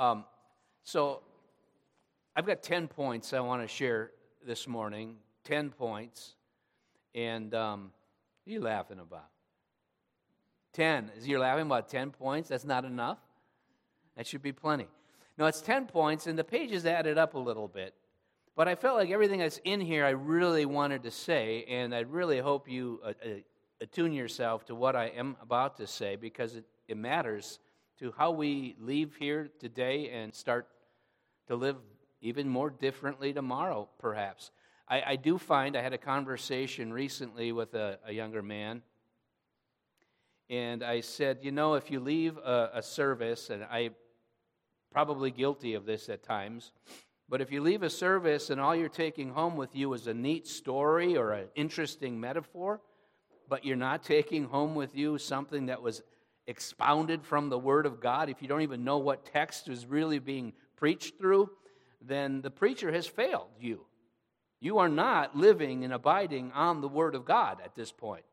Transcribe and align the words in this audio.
Um, 0.00 0.24
so 0.82 1.20
I've 2.34 2.46
got 2.46 2.62
10 2.62 2.88
points 2.88 3.34
I 3.34 3.40
want 3.40 3.60
to 3.60 3.68
share 3.68 4.12
this 4.46 4.66
morning. 4.66 5.16
10 5.44 5.68
points. 5.70 6.36
And 7.14 7.54
um, 7.54 7.92
what 8.42 8.50
are 8.50 8.54
you 8.54 8.60
laughing 8.62 8.98
about? 8.98 9.28
10. 10.72 11.10
Is 11.18 11.28
you're 11.28 11.38
laughing 11.38 11.66
about 11.66 11.90
10 11.90 12.12
points? 12.12 12.48
That's 12.48 12.64
not 12.64 12.86
enough? 12.86 13.18
That 14.16 14.26
should 14.26 14.40
be 14.40 14.52
plenty. 14.52 14.88
No, 15.36 15.44
it's 15.44 15.60
10 15.60 15.86
points, 15.86 16.26
and 16.26 16.38
the 16.38 16.44
pages 16.44 16.86
added 16.86 17.18
up 17.18 17.34
a 17.34 17.38
little 17.38 17.68
bit. 17.68 17.94
But 18.56 18.68
I 18.68 18.76
felt 18.76 18.96
like 18.96 19.10
everything 19.10 19.40
that's 19.40 19.60
in 19.64 19.82
here 19.82 20.06
I 20.06 20.10
really 20.10 20.64
wanted 20.64 21.02
to 21.02 21.10
say, 21.10 21.64
and 21.68 21.94
I 21.94 22.00
really 22.00 22.38
hope 22.38 22.70
you 22.70 23.00
uh, 23.04 23.08
uh, 23.08 23.28
attune 23.82 24.14
yourself 24.14 24.64
to 24.66 24.74
what 24.74 24.96
I 24.96 25.06
am 25.08 25.36
about 25.42 25.76
to 25.76 25.86
say 25.86 26.16
because 26.16 26.56
it, 26.56 26.64
it 26.88 26.96
matters 26.96 27.58
to 28.00 28.14
how 28.16 28.30
we 28.30 28.74
leave 28.80 29.14
here 29.16 29.50
today 29.60 30.08
and 30.08 30.34
start 30.34 30.66
to 31.46 31.54
live 31.54 31.76
even 32.22 32.48
more 32.48 32.70
differently 32.70 33.32
tomorrow, 33.32 33.88
perhaps. 33.98 34.50
I, 34.88 35.02
I 35.06 35.16
do 35.16 35.36
find 35.36 35.76
I 35.76 35.82
had 35.82 35.92
a 35.92 35.98
conversation 35.98 36.94
recently 36.94 37.52
with 37.52 37.74
a, 37.74 37.98
a, 38.06 38.12
younger 38.12 38.42
man, 38.42 38.80
and 40.48 40.82
I 40.82 41.00
said, 41.02 41.40
You 41.42 41.52
know, 41.52 41.74
if 41.74 41.90
you 41.90 42.00
leave 42.00 42.38
a, 42.38 42.70
a 42.74 42.82
service, 42.82 43.50
and 43.50 43.64
I 43.64 43.90
probably 44.90 45.30
guilty 45.30 45.74
of 45.74 45.84
this 45.84 46.08
at 46.08 46.22
times, 46.22 46.72
but 47.28 47.42
if 47.42 47.52
you 47.52 47.60
leave 47.60 47.82
a 47.82 47.90
service 47.90 48.48
and 48.48 48.58
all 48.58 48.74
you're 48.74 48.88
taking 48.88 49.30
home 49.30 49.56
with 49.56 49.76
you 49.76 49.92
is 49.92 50.06
a 50.06 50.14
neat 50.14 50.46
story 50.48 51.18
or 51.18 51.32
an 51.32 51.48
interesting 51.54 52.18
metaphor, 52.18 52.80
but 53.46 53.64
you're 53.64 53.76
not 53.76 54.02
taking 54.02 54.44
home 54.44 54.74
with 54.74 54.96
you 54.96 55.18
something 55.18 55.66
that 55.66 55.82
was 55.82 56.02
expounded 56.46 57.24
from 57.24 57.48
the 57.48 57.58
Word 57.58 57.86
of 57.86 58.00
God, 58.00 58.28
if 58.28 58.42
you 58.42 58.48
don't 58.48 58.62
even 58.62 58.84
know 58.84 58.98
what 58.98 59.26
text 59.26 59.68
is 59.68 59.86
really 59.86 60.18
being 60.18 60.52
preached 60.76 61.18
through, 61.18 61.50
then 62.00 62.40
the 62.40 62.50
preacher 62.50 62.90
has 62.92 63.06
failed 63.06 63.50
you. 63.60 63.84
You 64.60 64.78
are 64.78 64.88
not 64.88 65.36
living 65.36 65.84
and 65.84 65.92
abiding 65.92 66.52
on 66.52 66.80
the 66.80 66.88
Word 66.88 67.14
of 67.14 67.24
God 67.24 67.58
at 67.64 67.74
this 67.74 67.92
point. 67.92 68.24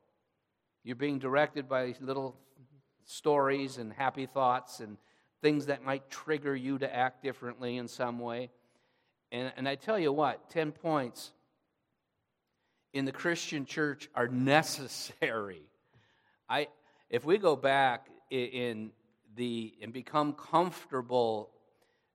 You're 0.83 0.95
being 0.95 1.19
directed 1.19 1.67
by 1.69 1.95
little 1.99 2.37
stories 3.05 3.77
and 3.77 3.91
happy 3.93 4.25
thoughts 4.25 4.79
and 4.79 4.97
things 5.41 5.67
that 5.67 5.83
might 5.83 6.09
trigger 6.09 6.55
you 6.55 6.77
to 6.77 6.95
act 6.95 7.23
differently 7.23 7.77
in 7.77 7.87
some 7.87 8.19
way. 8.19 8.49
And, 9.31 9.51
and 9.57 9.67
I 9.67 9.75
tell 9.75 9.99
you 9.99 10.11
what, 10.11 10.49
10 10.49 10.71
points 10.71 11.31
in 12.93 13.05
the 13.05 13.11
Christian 13.11 13.65
church 13.65 14.09
are 14.15 14.27
necessary. 14.29 15.61
I, 16.49 16.67
if 17.09 17.25
we 17.25 17.37
go 17.37 17.55
back 17.55 18.07
in 18.29 18.91
the 19.35 19.73
and 19.81 19.93
become 19.93 20.33
comfortable 20.33 21.51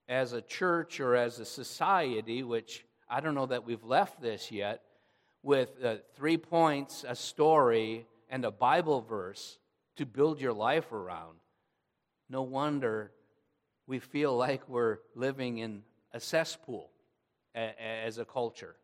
as 0.09 0.33
a 0.33 0.43
church 0.43 1.01
or 1.01 1.17
as 1.17 1.39
a 1.39 1.45
society, 1.45 2.43
which 2.43 2.85
I 3.09 3.20
don't 3.20 3.35
know 3.35 3.47
that 3.47 3.65
we've 3.65 3.85
left 3.85 4.20
this 4.20 4.51
yet, 4.51 4.83
with 5.43 5.70
uh, 5.85 5.97
three 6.15 6.37
points, 6.37 7.05
a 7.07 7.17
story, 7.17 8.07
and 8.29 8.45
a 8.45 8.51
Bible 8.51 9.01
verse 9.01 9.59
to 9.97 10.07
build 10.07 10.41
your 10.41 10.53
life 10.53 10.93
around, 10.93 11.39
no 12.29 12.43
wonder 12.43 13.13
we 13.87 13.98
feel 13.98 14.37
like 14.37 14.69
we're 14.69 14.98
living 15.15 15.59
in 15.59 15.83
a 16.13 16.20
cesspool 16.20 16.91
as 17.55 18.19
a 18.19 18.25
culture. 18.25 18.77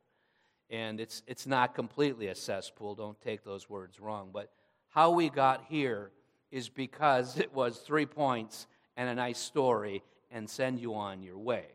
And 0.71 1.01
it's, 1.01 1.23
it's 1.27 1.47
not 1.47 1.75
completely 1.75 2.27
a 2.27 2.35
cesspool, 2.35 2.95
don't 2.95 3.21
take 3.23 3.45
those 3.45 3.71
words 3.71 4.01
wrong. 4.01 4.31
But 4.33 4.53
how 4.89 5.11
we 5.11 5.29
got 5.29 5.65
here 5.69 6.11
is 6.51 6.69
because 6.69 7.39
it 7.39 7.55
was 7.55 7.79
three 7.79 8.07
points 8.07 8.67
and 8.97 9.09
a 9.09 9.15
nice 9.15 9.39
story 9.39 10.03
and 10.31 10.49
send 10.49 10.81
you 10.81 10.95
on 10.95 11.23
your 11.23 11.39
way. 11.39 11.67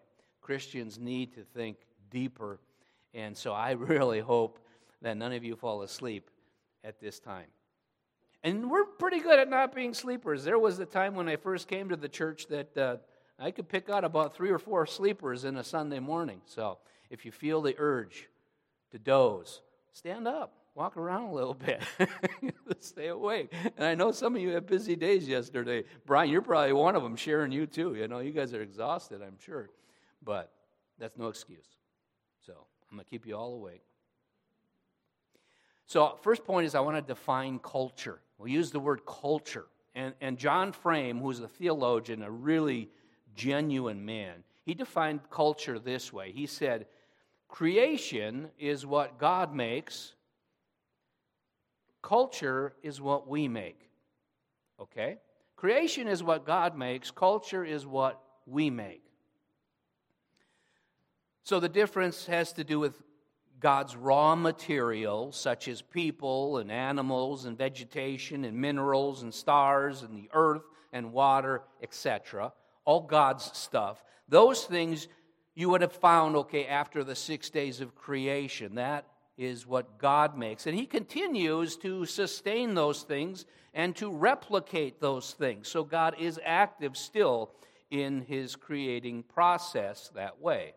Christians 0.42 1.00
need 1.00 1.34
to 1.36 1.44
think 1.56 1.78
deeper. 2.10 2.60
And 3.14 3.36
so 3.36 3.54
I 3.54 3.72
really 3.72 4.20
hope 4.20 4.60
that 5.02 5.18
none 5.18 5.34
of 5.34 5.44
you 5.44 5.56
fall 5.56 5.82
asleep 5.82 6.30
at 6.84 7.00
this 7.00 7.20
time. 7.20 7.48
And 8.44 8.70
we're 8.70 8.86
pretty 8.86 9.20
good 9.20 9.40
at 9.40 9.50
not 9.50 9.74
being 9.74 9.94
sleepers. 9.94 10.44
There 10.44 10.60
was 10.60 10.78
a 10.80 10.86
time 10.86 11.16
when 11.16 11.30
I 11.30 11.38
first 11.38 11.68
came 11.68 11.90
to 11.90 11.96
the 11.96 12.10
church 12.10 12.48
that 12.48 12.78
uh, 12.78 12.98
I 13.40 13.52
could 13.52 13.70
pick 13.70 13.90
out 13.90 14.04
about 14.04 14.36
three 14.36 14.50
or 14.50 14.60
four 14.60 14.86
sleepers 14.86 15.46
in 15.46 15.56
a 15.56 15.64
Sunday 15.64 16.00
morning. 16.00 16.42
So 16.46 16.80
if 17.10 17.26
you 17.26 17.32
feel 17.32 17.62
the 17.62 17.76
urge 17.78 18.28
to 18.92 19.00
doze, 19.00 19.62
stand 19.94 20.28
up, 20.28 20.54
walk 20.76 20.98
around 20.98 21.24
a 21.26 21.34
little 21.34 21.54
bit, 21.54 21.82
stay 22.80 23.08
awake. 23.08 23.54
And 23.78 23.86
I 23.86 23.96
know 23.96 24.12
some 24.12 24.36
of 24.36 24.42
you 24.42 24.50
had 24.50 24.66
busy 24.66 24.96
days 24.96 25.28
yesterday. 25.28 25.84
Brian, 26.06 26.30
you're 26.30 26.42
probably 26.42 26.74
one 26.74 26.96
of 26.96 27.04
them. 27.04 27.16
Sharon, 27.16 27.52
you 27.52 27.68
too. 27.68 27.96
You 27.96 28.08
know, 28.08 28.20
you 28.20 28.32
guys 28.32 28.54
are 28.54 28.62
exhausted, 28.62 29.22
I'm 29.22 29.38
sure. 29.40 29.70
But 30.24 30.52
that's 31.00 31.18
no 31.18 31.28
excuse. 31.28 31.68
So 32.46 32.54
I'm 32.90 32.98
going 32.98 33.06
to 33.06 33.10
keep 33.10 33.26
you 33.26 33.36
all 33.36 33.54
awake. 33.54 33.84
So, 35.86 36.18
first 36.22 36.46
point 36.46 36.66
is 36.66 36.76
I 36.76 36.80
want 36.80 36.96
to 36.98 37.02
define 37.02 37.60
culture. 37.60 38.20
We'll 38.38 38.48
use 38.48 38.72
the 38.72 38.80
word 38.80 39.06
culture. 39.06 39.66
And, 39.96 40.14
and 40.22 40.38
John 40.38 40.72
Frame, 40.72 41.20
who's 41.20 41.40
a 41.40 41.48
theologian, 41.48 42.24
a 42.24 42.32
really 42.32 42.90
genuine 43.36 44.04
man, 44.04 44.44
he 44.66 44.74
defined 44.74 45.20
culture 45.30 45.78
this 45.78 46.12
way. 46.12 46.32
He 46.32 46.48
said, 46.48 46.88
Creation 47.48 48.50
is 48.58 48.86
what 48.86 49.20
God 49.20 49.54
makes, 49.54 50.14
culture 52.04 52.74
is 52.84 53.02
what 53.02 53.28
we 53.28 53.48
make. 53.48 53.90
Okay? 54.80 55.18
Creation 55.56 56.08
is 56.08 56.22
what 56.22 56.46
God 56.46 56.78
makes, 56.78 57.10
culture 57.10 57.66
is 57.66 57.88
what 57.88 58.22
we 58.46 58.70
make. 58.70 59.02
So 61.44 61.60
the 61.60 61.70
difference 61.70 62.28
has 62.28 62.54
to 62.54 62.64
do 62.64 62.80
with 62.80 63.02
God's 63.60 63.96
raw 63.96 64.36
material, 64.36 65.32
such 65.32 65.68
as 65.68 65.82
people 65.82 66.58
and 66.58 66.72
animals 66.72 67.46
and 67.46 67.58
vegetation 67.58 68.44
and 68.44 68.58
minerals 68.58 69.24
and 69.24 69.34
stars 69.34 70.04
and 70.04 70.16
the 70.16 70.30
earth 70.34 70.64
and 70.92 71.14
water, 71.14 71.62
etc. 71.82 72.52
All 72.86 73.02
God's 73.02 73.50
stuff. 73.58 74.04
Those 74.28 74.66
things 74.66 75.08
you 75.56 75.70
would 75.70 75.82
have 75.82 75.94
found, 75.94 76.36
okay, 76.36 76.66
after 76.66 77.04
the 77.04 77.16
six 77.16 77.50
days 77.50 77.80
of 77.80 77.96
creation. 77.96 78.76
That 78.76 79.06
is 79.38 79.66
what 79.66 79.98
God 79.98 80.38
makes. 80.38 80.68
And 80.68 80.78
He 80.78 80.86
continues 80.86 81.76
to 81.78 82.06
sustain 82.06 82.74
those 82.74 83.04
things 83.04 83.46
and 83.74 83.96
to 83.96 84.12
replicate 84.12 85.00
those 85.00 85.34
things. 85.34 85.68
So 85.68 85.84
God 85.84 86.16
is 86.20 86.40
active 86.44 86.96
still 86.96 87.52
in 87.90 88.22
His 88.22 88.56
creating 88.56 89.24
process 89.24 90.12
that 90.16 90.42
way. 90.42 90.74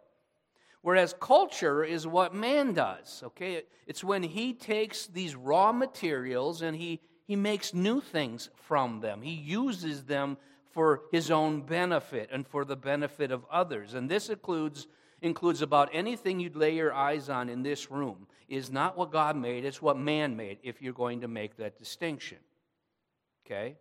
Whereas 0.86 1.16
culture 1.18 1.82
is 1.82 2.06
what 2.06 2.32
man 2.32 2.72
does, 2.72 3.20
okay? 3.24 3.62
It's 3.88 4.04
when 4.04 4.22
he 4.22 4.52
takes 4.52 5.08
these 5.08 5.34
raw 5.34 5.72
materials 5.72 6.62
and 6.62 6.76
he, 6.76 7.00
he 7.24 7.34
makes 7.34 7.74
new 7.74 8.00
things 8.00 8.50
from 8.54 9.00
them. 9.00 9.20
He 9.20 9.32
uses 9.32 10.04
them 10.04 10.36
for 10.70 11.02
his 11.10 11.28
own 11.28 11.62
benefit 11.62 12.28
and 12.30 12.46
for 12.46 12.64
the 12.64 12.76
benefit 12.76 13.32
of 13.32 13.44
others. 13.50 13.94
And 13.94 14.08
this 14.08 14.28
includes, 14.28 14.86
includes 15.22 15.62
about 15.62 15.88
anything 15.92 16.40
you'd 16.40 16.56
lay 16.56 16.74
your 16.74 16.92
eyes 16.92 17.28
on 17.28 17.48
in 17.48 17.62
this 17.62 17.90
room 17.90 18.26
is 18.48 18.70
not 18.70 18.96
what 18.96 19.10
God 19.10 19.36
made, 19.36 19.64
it's 19.64 19.82
what 19.82 19.98
man 19.98 20.36
made, 20.36 20.58
if 20.62 20.80
you're 20.80 20.92
going 20.92 21.22
to 21.22 21.28
make 21.28 21.56
that 21.56 21.78
distinction. 21.78 22.38
Okay? 23.44 23.76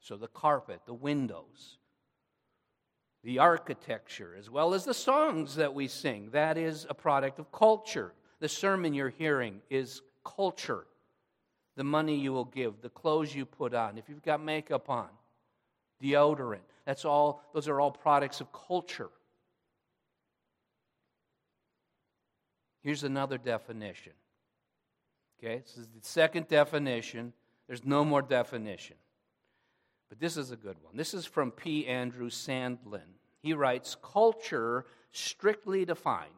So 0.00 0.16
the 0.16 0.28
carpet, 0.28 0.80
the 0.86 0.94
windows, 0.94 1.78
the 3.22 3.38
architecture, 3.38 4.34
as 4.36 4.50
well 4.50 4.74
as 4.74 4.84
the 4.84 4.94
songs 4.94 5.54
that 5.56 5.72
we 5.72 5.86
sing. 5.86 6.30
That 6.32 6.58
is 6.58 6.86
a 6.90 6.94
product 6.94 7.38
of 7.38 7.52
culture. 7.52 8.12
The 8.40 8.48
sermon 8.48 8.94
you're 8.94 9.10
hearing 9.10 9.60
is 9.70 10.02
culture. 10.24 10.86
The 11.76 11.84
money 11.84 12.16
you 12.16 12.32
will 12.32 12.44
give, 12.44 12.82
the 12.82 12.88
clothes 12.88 13.34
you 13.34 13.46
put 13.46 13.74
on, 13.74 13.96
if 13.96 14.08
you've 14.08 14.22
got 14.22 14.42
makeup 14.42 14.90
on, 14.90 15.08
deodorant, 16.02 16.60
that's 16.84 17.04
all, 17.04 17.42
those 17.54 17.68
are 17.68 17.80
all 17.80 17.92
products 17.92 18.40
of 18.40 18.52
culture. 18.52 19.10
Here's 22.82 23.04
another 23.04 23.38
definition. 23.38 24.12
Okay, 25.38 25.58
this 25.58 25.76
is 25.76 25.86
the 25.88 26.00
second 26.02 26.48
definition. 26.48 27.32
There's 27.66 27.84
no 27.84 28.04
more 28.04 28.22
definition. 28.22 28.96
But 30.08 30.20
this 30.20 30.36
is 30.36 30.50
a 30.50 30.56
good 30.56 30.76
one. 30.82 30.96
This 30.96 31.14
is 31.14 31.24
from 31.24 31.50
P. 31.50 31.86
Andrew 31.86 32.28
Sandlin. 32.28 33.16
He 33.40 33.54
writes 33.54 33.96
Culture, 34.02 34.86
strictly 35.10 35.84
defined, 35.84 36.30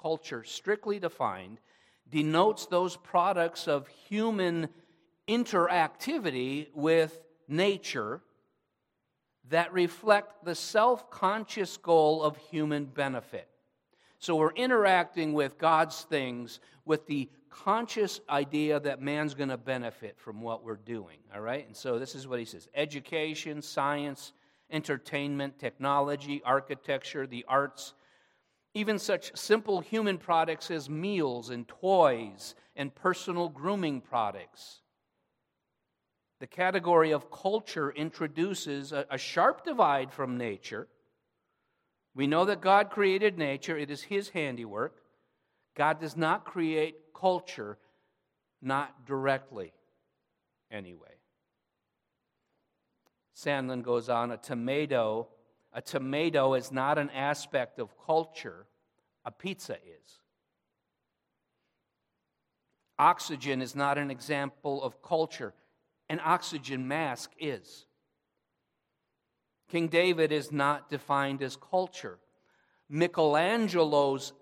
culture, 0.00 0.44
strictly 0.44 0.98
defined, 0.98 1.58
denotes 2.08 2.66
those 2.66 2.96
products 2.96 3.68
of 3.68 3.88
human 3.88 4.68
interactivity 5.28 6.68
with 6.74 7.20
nature 7.48 8.20
that 9.48 9.72
reflect 9.72 10.44
the 10.44 10.54
self 10.54 11.10
conscious 11.10 11.76
goal 11.76 12.22
of 12.22 12.36
human 12.36 12.84
benefit. 12.84 13.49
So 14.20 14.36
we're 14.36 14.52
interacting 14.52 15.32
with 15.32 15.58
God's 15.58 16.02
things 16.02 16.60
with 16.84 17.06
the 17.06 17.30
conscious 17.48 18.20
idea 18.28 18.78
that 18.80 19.00
man's 19.00 19.34
going 19.34 19.48
to 19.48 19.56
benefit 19.56 20.18
from 20.18 20.42
what 20.42 20.62
we're 20.62 20.76
doing, 20.76 21.18
all 21.34 21.40
right? 21.40 21.66
And 21.66 21.76
so 21.76 21.98
this 21.98 22.14
is 22.14 22.28
what 22.28 22.38
he 22.38 22.44
says 22.44 22.68
education, 22.74 23.62
science, 23.62 24.32
entertainment, 24.70 25.58
technology, 25.58 26.42
architecture, 26.44 27.26
the 27.26 27.44
arts, 27.48 27.94
even 28.74 28.98
such 28.98 29.36
simple 29.36 29.80
human 29.80 30.18
products 30.18 30.70
as 30.70 30.88
meals 30.88 31.50
and 31.50 31.66
toys 31.66 32.54
and 32.76 32.94
personal 32.94 33.48
grooming 33.48 34.00
products. 34.00 34.80
The 36.40 36.46
category 36.46 37.10
of 37.12 37.30
culture 37.30 37.90
introduces 37.90 38.92
a, 38.92 39.06
a, 39.10 39.18
sharp 39.18 39.64
divide 39.64 40.12
from 40.12 40.38
nature. 40.38 40.88
We 42.14 42.26
know 42.26 42.44
that 42.44 42.60
God 42.60 42.90
created 42.90 43.38
nature, 43.38 43.78
it 43.78 43.90
is 43.90 44.02
His 44.02 44.30
handiwork. 44.30 44.96
God 45.76 46.00
does 46.00 46.16
not 46.16 46.44
create 46.44 46.96
culture, 47.14 47.78
not 48.60 49.06
directly, 49.06 49.72
anyway. 50.70 51.14
Sandlin 53.36 53.82
goes 53.82 54.08
on 54.08 54.32
a 54.32 54.36
tomato 54.36 55.28
a 55.72 55.80
tomato 55.80 56.54
is 56.54 56.72
not 56.72 56.98
an 56.98 57.10
aspect 57.10 57.78
of 57.78 57.94
culture, 58.04 58.66
a 59.24 59.30
pizza 59.30 59.74
is. 59.74 60.18
Oxygen 62.98 63.62
is 63.62 63.74
not 63.76 63.96
an 63.96 64.10
example 64.10 64.82
of 64.82 65.00
culture, 65.00 65.54
an 66.08 66.20
oxygen 66.22 66.88
mask 66.88 67.30
is. 67.38 67.86
King 69.70 69.86
David 69.86 70.32
is 70.32 70.50
not 70.50 70.90
defined 70.90 71.42
as 71.42 71.56
culture. 71.56 72.18
Michelangelo's 72.88 74.32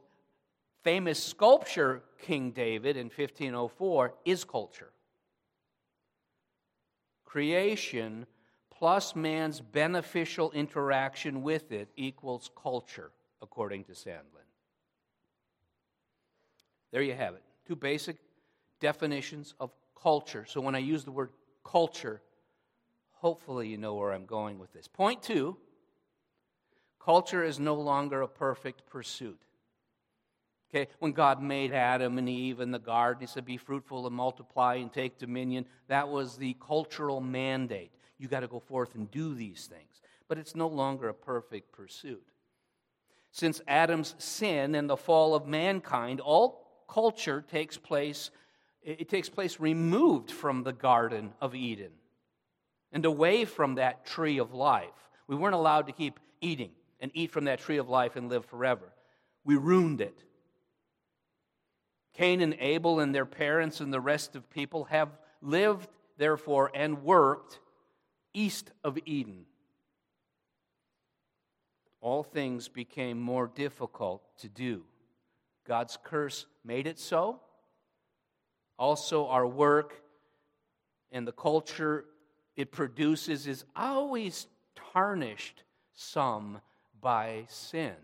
famous 0.82 1.22
sculpture, 1.22 2.02
King 2.22 2.50
David, 2.50 2.96
in 2.96 3.06
1504, 3.06 4.14
is 4.24 4.44
culture. 4.44 4.90
Creation 7.26 8.26
plus 8.70 9.14
man's 9.14 9.60
beneficial 9.60 10.50
interaction 10.52 11.42
with 11.42 11.72
it 11.72 11.90
equals 11.96 12.50
culture, 12.60 13.10
according 13.42 13.84
to 13.84 13.92
Sandlin. 13.92 14.46
There 16.90 17.02
you 17.02 17.12
have 17.12 17.34
it. 17.34 17.42
Two 17.66 17.76
basic 17.76 18.16
definitions 18.80 19.54
of 19.60 19.72
culture. 20.00 20.46
So 20.48 20.62
when 20.62 20.74
I 20.74 20.78
use 20.78 21.04
the 21.04 21.10
word 21.10 21.30
culture, 21.64 22.22
hopefully 23.20 23.68
you 23.68 23.78
know 23.78 23.94
where 23.94 24.12
I'm 24.12 24.26
going 24.26 24.58
with 24.58 24.72
this. 24.72 24.88
Point 24.88 25.22
two 25.22 25.56
culture 27.02 27.44
is 27.44 27.58
no 27.58 27.74
longer 27.74 28.22
a 28.22 28.28
perfect 28.28 28.86
pursuit. 28.86 29.40
Okay, 30.70 30.88
when 30.98 31.12
God 31.12 31.42
made 31.42 31.72
Adam 31.72 32.18
and 32.18 32.28
Eve 32.28 32.60
in 32.60 32.72
the 32.72 32.78
garden, 32.78 33.22
He 33.22 33.26
said, 33.26 33.46
Be 33.46 33.56
fruitful 33.56 34.06
and 34.06 34.14
multiply 34.14 34.74
and 34.74 34.92
take 34.92 35.18
dominion. 35.18 35.64
That 35.88 36.08
was 36.08 36.36
the 36.36 36.56
cultural 36.60 37.20
mandate 37.20 37.92
you 38.18 38.28
got 38.28 38.40
to 38.40 38.48
go 38.48 38.60
forth 38.60 38.94
and 38.94 39.10
do 39.10 39.34
these 39.34 39.66
things. 39.66 40.02
But 40.28 40.38
it's 40.38 40.54
no 40.54 40.68
longer 40.68 41.08
a 41.08 41.14
perfect 41.14 41.72
pursuit. 41.72 42.26
Since 43.30 43.62
Adam's 43.66 44.14
sin 44.18 44.74
and 44.74 44.90
the 44.90 44.96
fall 44.96 45.34
of 45.34 45.46
mankind, 45.46 46.20
all 46.20 46.84
culture 46.88 47.42
takes 47.42 47.76
place 47.76 48.30
it 48.82 49.08
takes 49.08 49.28
place 49.28 49.60
removed 49.60 50.30
from 50.30 50.62
the 50.62 50.72
garden 50.72 51.32
of 51.40 51.54
Eden 51.54 51.90
and 52.92 53.04
away 53.04 53.44
from 53.44 53.74
that 53.74 54.06
tree 54.06 54.38
of 54.38 54.54
life. 54.54 54.88
We 55.26 55.36
weren't 55.36 55.54
allowed 55.54 55.86
to 55.86 55.92
keep 55.92 56.18
eating 56.40 56.70
and 57.00 57.10
eat 57.14 57.30
from 57.30 57.44
that 57.44 57.60
tree 57.60 57.76
of 57.76 57.88
life 57.88 58.16
and 58.16 58.28
live 58.28 58.44
forever. 58.46 58.92
We 59.44 59.56
ruined 59.56 60.00
it. 60.00 60.24
Cain 62.14 62.40
and 62.40 62.56
Abel 62.58 63.00
and 63.00 63.14
their 63.14 63.26
parents 63.26 63.80
and 63.80 63.92
the 63.92 64.00
rest 64.00 64.34
of 64.34 64.50
people 64.50 64.84
have 64.84 65.10
lived, 65.40 65.88
therefore, 66.16 66.70
and 66.74 67.02
worked 67.04 67.60
east 68.34 68.70
of 68.82 68.98
Eden. 69.04 69.44
All 72.00 72.22
things 72.22 72.68
became 72.68 73.20
more 73.20 73.46
difficult 73.46 74.22
to 74.38 74.48
do. 74.48 74.82
God's 75.66 75.98
curse 76.02 76.46
made 76.64 76.86
it 76.86 76.98
so. 76.98 77.40
Also, 78.78 79.26
our 79.26 79.46
work 79.46 80.00
and 81.10 81.26
the 81.26 81.32
culture 81.32 82.04
it 82.58 82.72
produces 82.72 83.46
is 83.46 83.64
always 83.76 84.48
tarnished 84.92 85.62
some 85.94 86.60
by 87.00 87.44
sin. 87.48 87.94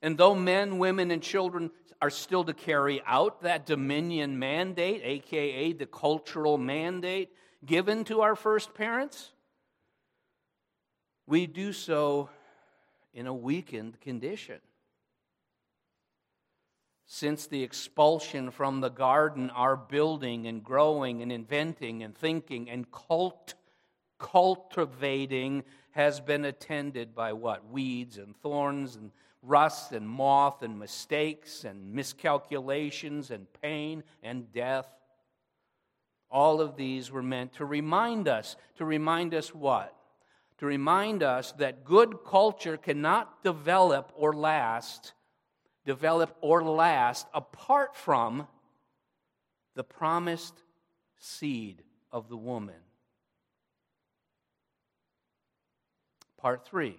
And 0.00 0.16
though 0.16 0.36
men, 0.36 0.78
women, 0.78 1.10
and 1.10 1.20
children 1.20 1.72
are 2.00 2.10
still 2.10 2.44
to 2.44 2.54
carry 2.54 3.02
out 3.06 3.42
that 3.42 3.66
dominion 3.66 4.38
mandate, 4.38 5.02
aka 5.04 5.72
the 5.72 5.86
cultural 5.86 6.58
mandate, 6.58 7.30
given 7.66 8.04
to 8.04 8.20
our 8.20 8.36
first 8.36 8.72
parents, 8.72 9.32
we 11.26 11.48
do 11.48 11.72
so 11.72 12.30
in 13.12 13.26
a 13.26 13.34
weakened 13.34 14.00
condition. 14.00 14.60
Since 17.14 17.46
the 17.46 17.62
expulsion 17.62 18.50
from 18.50 18.80
the 18.80 18.88
garden, 18.88 19.50
our 19.50 19.76
building 19.76 20.46
and 20.46 20.64
growing 20.64 21.20
and 21.20 21.30
inventing 21.30 22.02
and 22.02 22.16
thinking 22.16 22.70
and 22.70 22.90
cult, 22.90 23.52
cultivating 24.18 25.64
has 25.90 26.20
been 26.20 26.46
attended 26.46 27.14
by 27.14 27.34
what? 27.34 27.70
Weeds 27.70 28.16
and 28.16 28.34
thorns 28.34 28.96
and 28.96 29.10
rust 29.42 29.92
and 29.92 30.08
moth 30.08 30.62
and 30.62 30.78
mistakes 30.78 31.64
and 31.64 31.92
miscalculations 31.92 33.30
and 33.30 33.46
pain 33.60 34.04
and 34.22 34.50
death. 34.50 34.88
All 36.30 36.62
of 36.62 36.76
these 36.76 37.10
were 37.10 37.22
meant 37.22 37.52
to 37.56 37.66
remind 37.66 38.26
us. 38.26 38.56
To 38.76 38.86
remind 38.86 39.34
us 39.34 39.54
what? 39.54 39.94
To 40.60 40.64
remind 40.64 41.22
us 41.22 41.52
that 41.58 41.84
good 41.84 42.24
culture 42.24 42.78
cannot 42.78 43.44
develop 43.44 44.12
or 44.16 44.32
last, 44.32 45.12
develop 45.84 46.36
or 46.40 46.62
last 46.62 47.26
apart 47.34 47.96
from 47.96 48.46
the 49.74 49.84
promised 49.84 50.54
seed 51.18 51.82
of 52.10 52.28
the 52.28 52.36
woman. 52.36 52.74
Part 56.38 56.66
three. 56.66 56.98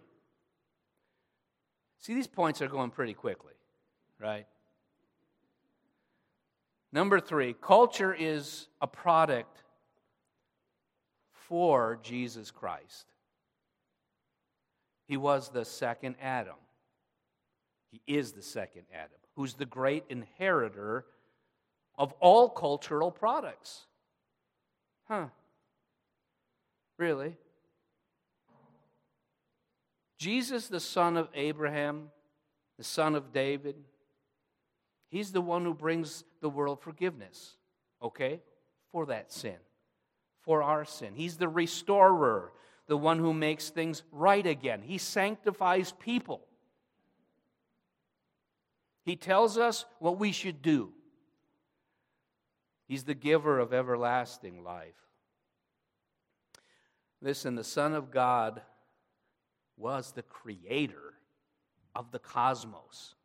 See, 1.99 2.13
these 2.13 2.27
points 2.27 2.61
are 2.61 2.67
going 2.67 2.89
pretty 2.89 3.13
quickly, 3.13 3.53
right? 4.19 4.45
Number 6.91 7.19
three, 7.19 7.53
culture 7.53 8.13
is 8.13 8.67
a 8.81 8.87
product 8.87 9.63
for 11.31 11.99
Jesus 12.01 12.51
Christ. 12.51 13.05
He 15.07 15.17
was 15.17 15.49
the 15.49 15.65
second 15.65 16.15
Adam. 16.21 16.55
He 17.93 18.01
is 18.07 18.31
the 18.31 18.41
second 18.41 18.85
Adam, 18.91 19.19
who's 19.35 19.53
the 19.53 19.67
great 19.67 20.03
inheritor 20.09 21.05
of 21.95 22.11
all 22.13 22.49
cultural 22.49 23.11
products. 23.11 23.81
Huh. 25.07 25.27
Really? 26.97 27.37
Jesus, 30.17 30.69
the 30.69 30.79
son 30.79 31.17
of 31.17 31.29
Abraham, 31.35 32.09
the 32.79 32.83
son 32.83 33.13
of 33.13 33.31
David, 33.31 33.75
He's 35.09 35.31
the 35.31 35.41
one 35.41 35.63
who 35.63 35.75
brings 35.75 36.23
the 36.41 36.49
world 36.49 36.81
forgiveness, 36.81 37.57
okay, 38.01 38.41
for 38.91 39.05
that 39.05 39.31
sin, 39.31 39.57
for 40.41 40.63
our 40.63 40.83
sin. 40.83 41.13
He's 41.13 41.37
the 41.37 41.47
restorer, 41.47 42.51
the 42.87 42.97
one 42.97 43.19
who 43.19 43.31
makes 43.31 43.69
things 43.69 44.01
right 44.11 44.47
again. 44.47 44.81
He 44.81 44.97
sanctifies 44.97 45.93
people. 45.99 46.41
He 49.03 49.15
tells 49.15 49.57
us 49.57 49.85
what 49.99 50.17
we 50.17 50.31
should 50.31 50.61
do. 50.61 50.91
He's 52.87 53.03
the 53.03 53.13
giver 53.13 53.59
of 53.59 53.73
everlasting 53.73 54.63
life. 54.63 54.95
Listen, 57.21 57.55
the 57.55 57.63
Son 57.63 57.93
of 57.93 58.11
God 58.11 58.61
was 59.77 60.11
the 60.11 60.23
creator 60.23 61.13
of 61.95 62.11
the 62.11 62.19
cosmos. 62.19 63.15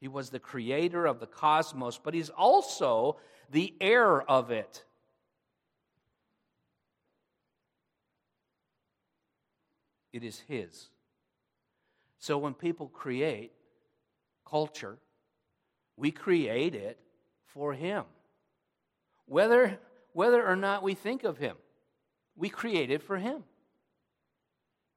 He 0.00 0.08
was 0.08 0.30
the 0.30 0.38
creator 0.38 1.06
of 1.06 1.18
the 1.18 1.26
cosmos, 1.26 1.98
but 1.98 2.14
he's 2.14 2.30
also 2.30 3.16
the 3.50 3.74
heir 3.80 4.22
of 4.22 4.50
it. 4.50 4.84
It 10.12 10.22
is 10.22 10.40
his. 10.46 10.90
So 12.18 12.38
when 12.38 12.54
people 12.54 12.88
create 12.88 13.53
culture, 14.48 14.98
we 15.96 16.10
create 16.10 16.74
it 16.74 16.98
for 17.46 17.72
him. 17.72 18.04
Whether, 19.26 19.78
whether 20.12 20.46
or 20.46 20.56
not 20.56 20.82
we 20.82 20.94
think 20.94 21.24
of 21.24 21.38
him, 21.38 21.56
we 22.36 22.48
create 22.48 22.90
it 22.90 23.02
for 23.02 23.16
him. 23.16 23.44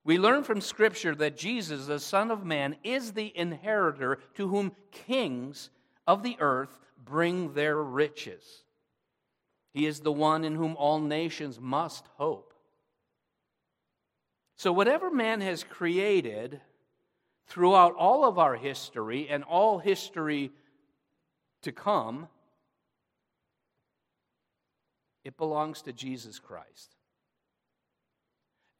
We 0.03 0.17
learn 0.17 0.43
from 0.43 0.61
Scripture 0.61 1.13
that 1.15 1.37
Jesus, 1.37 1.87
the 1.87 1.99
Son 1.99 2.31
of 2.31 2.45
Man, 2.45 2.77
is 2.83 3.11
the 3.11 3.31
inheritor 3.37 4.19
to 4.35 4.47
whom 4.47 4.71
kings 4.91 5.69
of 6.07 6.23
the 6.23 6.37
earth 6.39 6.79
bring 7.03 7.53
their 7.53 7.75
riches. 7.75 8.63
He 9.73 9.85
is 9.85 9.99
the 9.99 10.11
one 10.11 10.43
in 10.43 10.55
whom 10.55 10.75
all 10.77 10.99
nations 10.99 11.59
must 11.59 12.05
hope. 12.15 12.53
So, 14.55 14.71
whatever 14.71 15.11
man 15.11 15.41
has 15.41 15.63
created 15.63 16.61
throughout 17.47 17.95
all 17.95 18.25
of 18.25 18.37
our 18.37 18.55
history 18.55 19.27
and 19.29 19.43
all 19.43 19.79
history 19.79 20.51
to 21.61 21.71
come, 21.71 22.27
it 25.23 25.37
belongs 25.37 25.81
to 25.83 25.93
Jesus 25.93 26.39
Christ. 26.39 26.95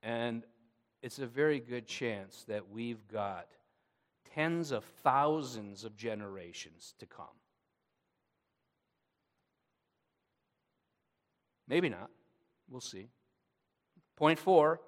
And 0.03 0.43
it's 1.01 1.19
a 1.19 1.27
very 1.27 1.59
good 1.59 1.88
chance 1.88 2.45
that 2.47 2.69
we've 2.69 3.07
got 3.07 3.47
tens 4.33 4.71
of 4.71 4.83
thousands 5.03 5.83
of 5.83 5.95
generations 5.95 6.93
to 7.00 7.05
come. 7.05 7.25
Maybe 11.67 11.89
not. 11.89 12.09
We'll 12.69 12.81
see. 12.81 13.09
Point 14.15 14.39
four 14.39 14.79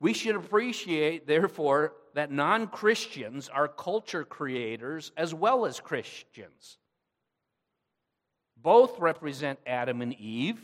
we 0.00 0.12
should 0.12 0.36
appreciate, 0.36 1.26
therefore, 1.26 1.92
that 2.14 2.30
non 2.30 2.66
Christians 2.68 3.48
are 3.48 3.68
culture 3.68 4.24
creators 4.24 5.12
as 5.16 5.34
well 5.34 5.66
as 5.66 5.80
Christians. 5.80 6.78
Both 8.56 8.98
represent 8.98 9.58
Adam 9.66 10.02
and 10.02 10.14
Eve, 10.14 10.60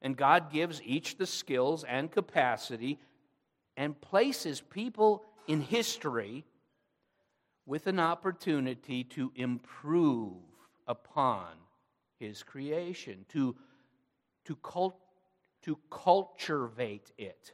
and 0.00 0.16
God 0.16 0.50
gives 0.50 0.80
each 0.82 1.18
the 1.18 1.26
skills 1.26 1.84
and 1.84 2.10
capacity 2.10 2.98
and 3.76 4.00
places 4.00 4.60
people 4.60 5.24
in 5.46 5.60
history 5.60 6.44
with 7.66 7.86
an 7.86 8.00
opportunity 8.00 9.04
to 9.04 9.30
improve 9.36 10.32
upon 10.86 11.46
his 12.18 12.42
creation, 12.42 13.26
to, 13.28 13.54
to, 14.46 14.56
cult, 14.56 14.96
to 15.62 15.78
cultivate 15.90 17.12
it. 17.18 17.52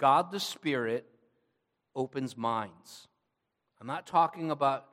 God 0.00 0.32
the 0.32 0.40
Spirit 0.40 1.04
opens 1.94 2.34
minds. 2.34 3.06
I'm 3.80 3.86
not 3.86 4.06
talking 4.06 4.50
about 4.50 4.86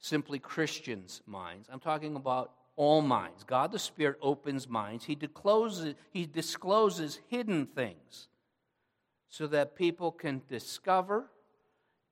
simply 0.00 0.40
Christians' 0.40 1.22
minds, 1.26 1.68
I'm 1.72 1.80
talking 1.80 2.16
about 2.16 2.50
all 2.74 3.02
minds. 3.02 3.44
God 3.44 3.70
the 3.70 3.78
Spirit 3.78 4.16
opens 4.20 4.68
minds. 4.68 5.04
He 5.04 5.14
discloses, 5.14 5.94
he 6.10 6.26
discloses 6.26 7.20
hidden 7.28 7.66
things 7.66 8.28
so 9.28 9.46
that 9.46 9.76
people 9.76 10.10
can 10.10 10.42
discover 10.48 11.30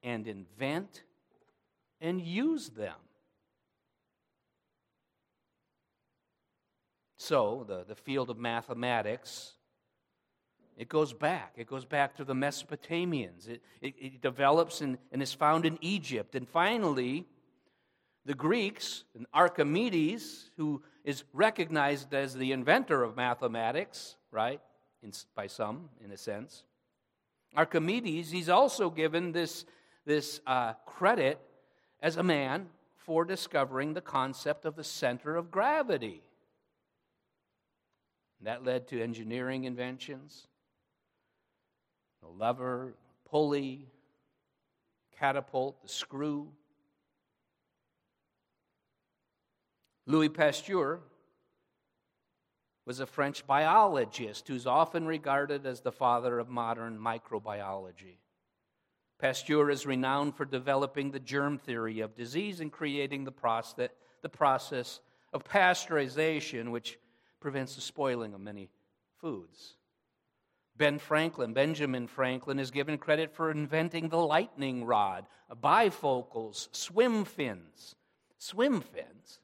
and 0.03 0.29
invent 0.29 1.03
and 2.01 2.21
use 2.21 2.69
them. 2.71 2.97
So, 7.17 7.65
the, 7.67 7.85
the 7.87 7.97
field 7.97 8.31
of 8.31 8.39
mathematics, 8.39 9.55
it 10.81 10.89
goes 10.89 11.13
back. 11.13 11.53
It 11.59 11.67
goes 11.67 11.85
back 11.85 12.17
to 12.17 12.25
the 12.25 12.33
Mesopotamians. 12.33 13.47
It, 13.47 13.61
it, 13.83 13.95
it 14.01 14.23
develops 14.23 14.81
and, 14.81 14.97
and 15.13 15.23
is 15.23 15.35
found 15.35 15.67
in 15.67 15.77
Egypt. 15.83 16.35
And 16.35 16.49
finally, 16.49 17.27
the 18.25 18.33
Greeks, 18.33 19.05
and 19.15 19.27
Archimedes, 19.35 20.51
who 20.57 20.83
is 21.05 21.25
recognized 21.35 22.15
as 22.15 22.35
the 22.35 22.53
inventor 22.53 23.03
of 23.03 23.15
mathematics, 23.15 24.17
right, 24.31 24.59
in, 25.03 25.13
by 25.35 25.49
some, 25.49 25.91
in 26.03 26.13
a 26.13 26.17
sense. 26.17 26.65
Archimedes, 27.55 28.31
he's 28.31 28.49
also 28.49 28.89
given 28.89 29.33
this, 29.33 29.67
this 30.07 30.41
uh, 30.47 30.73
credit 30.87 31.39
as 32.01 32.17
a 32.17 32.23
man 32.23 32.69
for 32.97 33.27
discovering 33.27 33.93
the 33.93 34.01
concept 34.01 34.65
of 34.65 34.77
the 34.77 34.85
center 34.85 35.37
of 35.37 35.51
gravity. 35.51 36.23
That 38.41 38.65
led 38.65 38.89
to 38.89 39.03
engineering 39.03 39.65
inventions 39.65 40.47
the 42.23 42.29
lever, 42.29 42.95
pulley, 43.29 43.87
catapult, 45.19 45.83
the 45.83 45.89
screw. 45.89 46.49
Louis 50.07 50.29
Pasteur 50.29 51.01
was 52.87 53.01
a 53.01 53.07
French 53.07 53.47
biologist 53.47 54.49
who's 54.49 54.67
often 54.67 55.07
regarded 55.07 55.67
as 55.67 55.81
the 55.81 55.93
father 55.93 56.39
of 56.39 56.49
modern 56.49 56.99
microbiology. 56.99 58.17
Pasteur 59.19 59.71
is 59.71 59.85
renowned 59.85 60.35
for 60.35 60.47
developing 60.47 61.11
the 61.11 61.21
germ 61.21 61.59
theory 61.59 62.01
of 62.01 62.17
disease 62.17 62.61
and 62.61 62.73
creating 62.73 63.25
the 63.25 63.31
process, 63.31 63.91
the 64.23 64.29
process 64.29 65.01
of 65.33 65.45
pasteurization, 65.45 66.71
which 66.71 66.99
prevents 67.39 67.75
the 67.75 67.83
spoiling 67.83 68.33
of 68.35 68.41
many 68.41 68.71
foods. 69.21 69.77
Ben 70.81 70.99
Franklin, 70.99 71.53
Benjamin 71.53 72.07
Franklin, 72.07 72.59
is 72.59 72.71
given 72.71 72.97
credit 72.97 73.35
for 73.35 73.51
inventing 73.51 74.09
the 74.09 74.17
lightning 74.17 74.87
rod, 74.87 75.27
bifocals, 75.63 76.75
swim 76.75 77.27
fins. 77.27 77.97
Swim 78.39 78.81
fins? 78.81 79.41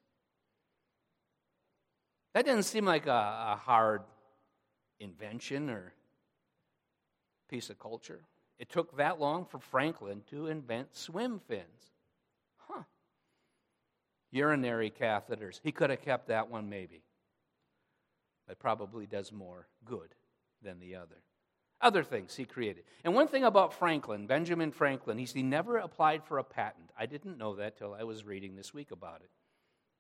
That 2.33 2.47
doesn't 2.47 2.63
seem 2.63 2.87
like 2.87 3.07
a, 3.07 3.11
a 3.51 3.61
hard 3.63 4.01
invention 4.99 5.69
or 5.69 5.93
piece 7.51 7.69
of 7.69 7.79
culture. 7.79 8.21
It 8.59 8.71
took 8.71 8.97
that 8.97 9.21
long 9.21 9.45
for 9.45 9.59
Franklin 9.59 10.23
to 10.31 10.47
invent 10.47 10.97
swim 10.97 11.43
fins. 11.47 11.93
Huh. 12.67 12.85
Urinary 14.31 14.91
catheters. 14.91 15.61
He 15.63 15.71
could 15.71 15.91
have 15.91 16.01
kept 16.01 16.29
that 16.29 16.51
one, 16.51 16.71
maybe. 16.71 17.03
But 18.49 18.59
probably 18.59 19.05
does 19.05 19.31
more 19.31 19.69
good 19.85 20.16
than 20.67 20.81
the 20.81 20.97
other. 20.97 21.23
Other 21.81 22.03
things 22.03 22.35
he 22.35 22.45
created. 22.45 22.85
And 23.05 23.15
one 23.15 23.29
thing 23.29 23.45
about 23.45 23.73
Franklin, 23.73 24.27
Benjamin 24.27 24.73
Franklin, 24.73 25.19
he 25.19 25.43
never 25.43 25.79
applied 25.79 26.25
for 26.25 26.39
a 26.39 26.45
patent. 26.45 26.91
I 26.99 27.07
didn't 27.07 27.39
know 27.39 27.57
that 27.57 27.79
till 27.79 27.95
I 27.95 28.05
was 28.05 28.25
reading 28.25 28.57
this 28.57 28.75
week 28.75 28.91
about 28.91 29.21
it 29.23 29.31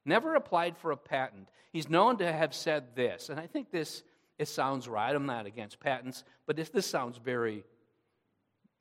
never 0.07 0.37
applied 0.37 0.79
for 0.79 0.93
a 0.93 0.97
patent. 0.97 1.49
He's 1.73 1.91
known 1.91 2.19
to 2.19 2.33
have 2.33 2.55
said 2.55 2.95
this, 2.95 3.29
and 3.29 3.39
I 3.39 3.47
think 3.47 3.71
this 3.71 4.03
it 4.39 4.49
sounds 4.49 4.87
right. 4.87 5.15
I'm 5.15 5.27
not 5.27 5.47
against 5.47 5.81
patents, 5.81 6.23
but 6.47 6.57
this, 6.57 6.69
this 6.69 6.87
sounds 6.87 7.17
very 7.17 7.65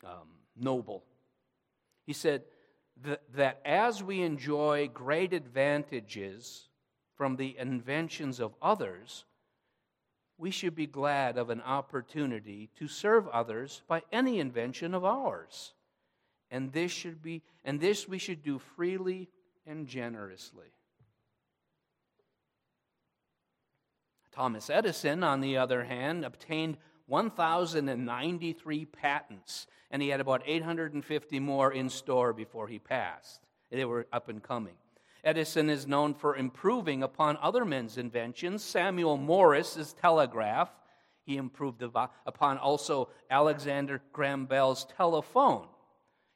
um, 0.03 0.27
noble. 0.55 1.03
He 2.05 2.11
said 2.11 2.43
that 3.33 3.61
as 3.63 4.03
we 4.03 4.21
enjoy 4.21 4.89
great 4.93 5.33
advantages 5.33 6.67
from 7.15 7.37
the 7.37 7.57
inventions 7.57 8.41
of 8.41 8.53
others, 8.61 9.23
we 10.37 10.51
should 10.51 10.75
be 10.75 10.87
glad 10.87 11.37
of 11.37 11.49
an 11.49 11.61
opportunity 11.61 12.69
to 12.77 12.87
serve 12.87 13.27
others 13.29 13.81
by 13.87 14.01
any 14.11 14.39
invention 14.39 14.93
of 14.93 15.05
ours. 15.05 15.73
And 16.51 16.71
this 16.71 16.91
should 16.91 17.21
be 17.21 17.41
and 17.63 17.79
this 17.79 18.07
we 18.07 18.17
should 18.17 18.43
do 18.43 18.59
freely 18.59 19.29
and 19.65 19.87
generously. 19.87 20.71
Thomas 24.31 24.69
Edison, 24.69 25.23
on 25.23 25.39
the 25.39 25.57
other 25.57 25.85
hand, 25.85 26.25
obtained 26.25 26.77
1,093 27.07 28.85
patents, 28.85 29.67
and 29.89 30.01
he 30.01 30.09
had 30.09 30.19
about 30.19 30.41
850 30.45 31.39
more 31.39 31.71
in 31.71 31.89
store 31.89 32.33
before 32.33 32.67
he 32.67 32.77
passed. 32.77 33.41
They 33.71 33.85
were 33.85 34.07
up 34.11 34.27
and 34.27 34.43
coming. 34.43 34.75
Edison 35.25 35.69
is 35.71 35.87
known 35.87 36.13
for 36.13 36.35
improving 36.35 37.01
upon 37.03 37.37
other 37.41 37.65
men's 37.65 37.97
inventions. 37.97 38.63
Samuel 38.63 39.17
Morse's 39.17 39.91
telegraph, 39.93 40.69
he 41.25 41.35
improved 41.37 41.81
upon 41.81 42.57
also 42.59 43.09
Alexander 43.29 44.01
Graham 44.13 44.45
Bell's 44.45 44.85
telephone. 44.95 45.67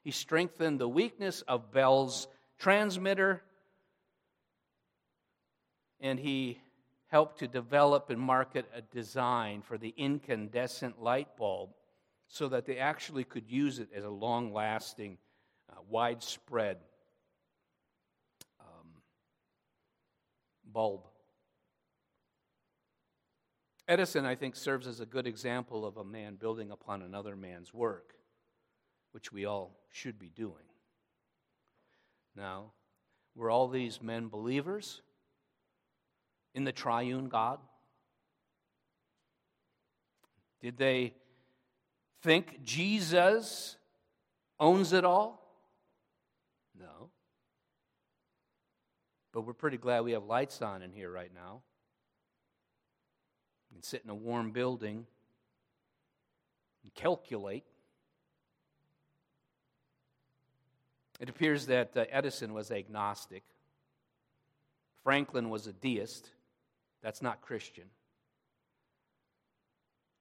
He 0.02 0.10
strengthened 0.10 0.80
the 0.80 0.88
weakness 0.88 1.42
of 1.42 1.72
Bell's 1.72 2.26
transmitter, 2.58 3.42
and 6.00 6.18
he 6.18 6.60
helped 7.06 7.38
to 7.40 7.48
develop 7.48 8.10
and 8.10 8.20
market 8.20 8.68
a 8.74 8.82
design 8.82 9.62
for 9.62 9.78
the 9.78 9.94
incandescent 9.96 11.00
light 11.00 11.36
bulb 11.36 11.70
so 12.28 12.48
that 12.48 12.64
they 12.64 12.78
actually 12.78 13.24
could 13.24 13.48
use 13.48 13.78
it 13.78 13.88
as 13.94 14.04
a 14.04 14.08
long 14.08 14.52
lasting, 14.52 15.18
uh, 15.70 15.74
widespread 15.88 16.78
um, 18.60 18.86
bulb. 20.72 21.06
Edison, 23.88 24.24
I 24.24 24.36
think, 24.36 24.54
serves 24.54 24.86
as 24.86 25.00
a 25.00 25.06
good 25.06 25.26
example 25.26 25.84
of 25.84 25.96
a 25.96 26.04
man 26.04 26.36
building 26.36 26.70
upon 26.70 27.02
another 27.02 27.34
man's 27.34 27.74
work, 27.74 28.14
which 29.12 29.32
we 29.32 29.44
all 29.44 29.76
should 29.90 30.18
be 30.18 30.28
doing. 30.28 30.54
Now, 32.36 32.72
were 33.34 33.50
all 33.50 33.68
these 33.68 34.00
men 34.00 34.28
believers? 34.28 35.02
in 36.54 36.64
the 36.64 36.72
triune 36.72 37.28
God? 37.28 37.58
Did 40.60 40.76
they 40.76 41.14
think 42.22 42.62
Jesus 42.62 43.76
owns 44.58 44.92
it 44.92 45.04
all? 45.04 45.40
No. 46.78 47.10
But 49.32 49.42
we're 49.42 49.52
pretty 49.52 49.76
glad 49.76 50.04
we 50.04 50.12
have 50.12 50.24
lights 50.24 50.60
on 50.60 50.82
in 50.82 50.92
here 50.92 51.10
right 51.10 51.30
now. 51.34 51.62
We 53.70 53.76
can 53.76 53.82
sit 53.82 54.02
in 54.04 54.10
a 54.10 54.14
warm 54.14 54.50
building 54.50 55.06
and 56.82 56.94
calculate. 56.94 57.64
It 61.20 61.28
appears 61.28 61.66
that 61.66 61.96
uh, 61.96 62.06
Edison 62.10 62.54
was 62.54 62.70
agnostic. 62.70 63.44
Franklin 65.04 65.50
was 65.50 65.66
a 65.66 65.72
deist. 65.72 66.30
That's 67.02 67.22
not 67.22 67.42
Christian. 67.42 67.84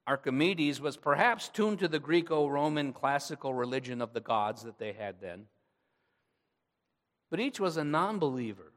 Archimedes 0.06 0.82
was 0.82 0.98
perhaps 0.98 1.50
tuned 1.50 1.80
to 1.80 1.88
the 1.88 2.00
Greco 2.00 2.48
Roman 2.48 2.94
classical 2.94 3.54
religion 3.54 4.02
of 4.02 4.14
the 4.14 4.20
gods 4.20 4.64
that 4.64 4.80
they 4.80 4.92
had 4.94 5.22
then. 5.22 5.46
But 7.30 7.40
each 7.40 7.60
was 7.60 7.78
a 7.78 7.84
non 7.84 8.18
believer. 8.18 8.72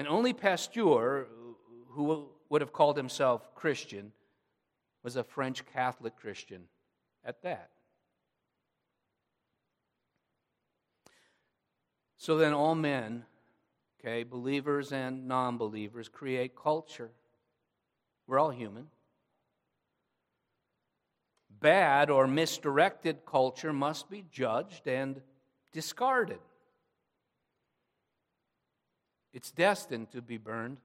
And 0.00 0.08
only 0.08 0.32
Pasteur, 0.32 1.26
who 1.88 2.30
would 2.48 2.62
have 2.62 2.72
called 2.72 2.96
himself 2.96 3.54
Christian, 3.54 4.12
was 5.02 5.16
a 5.16 5.22
French 5.22 5.62
Catholic 5.74 6.16
Christian 6.16 6.62
at 7.22 7.42
that. 7.42 7.68
So 12.16 12.38
then, 12.38 12.54
all 12.54 12.74
men, 12.74 13.26
okay, 14.00 14.22
believers 14.22 14.90
and 14.90 15.28
non 15.28 15.58
believers, 15.58 16.08
create 16.08 16.56
culture. 16.56 17.10
We're 18.26 18.38
all 18.38 18.52
human. 18.52 18.86
Bad 21.50 22.08
or 22.08 22.26
misdirected 22.26 23.26
culture 23.26 23.74
must 23.74 24.08
be 24.08 24.24
judged 24.32 24.88
and 24.88 25.20
discarded. 25.74 26.38
It's 29.32 29.50
destined 29.50 30.10
to 30.12 30.22
be 30.22 30.38
burned. 30.38 30.78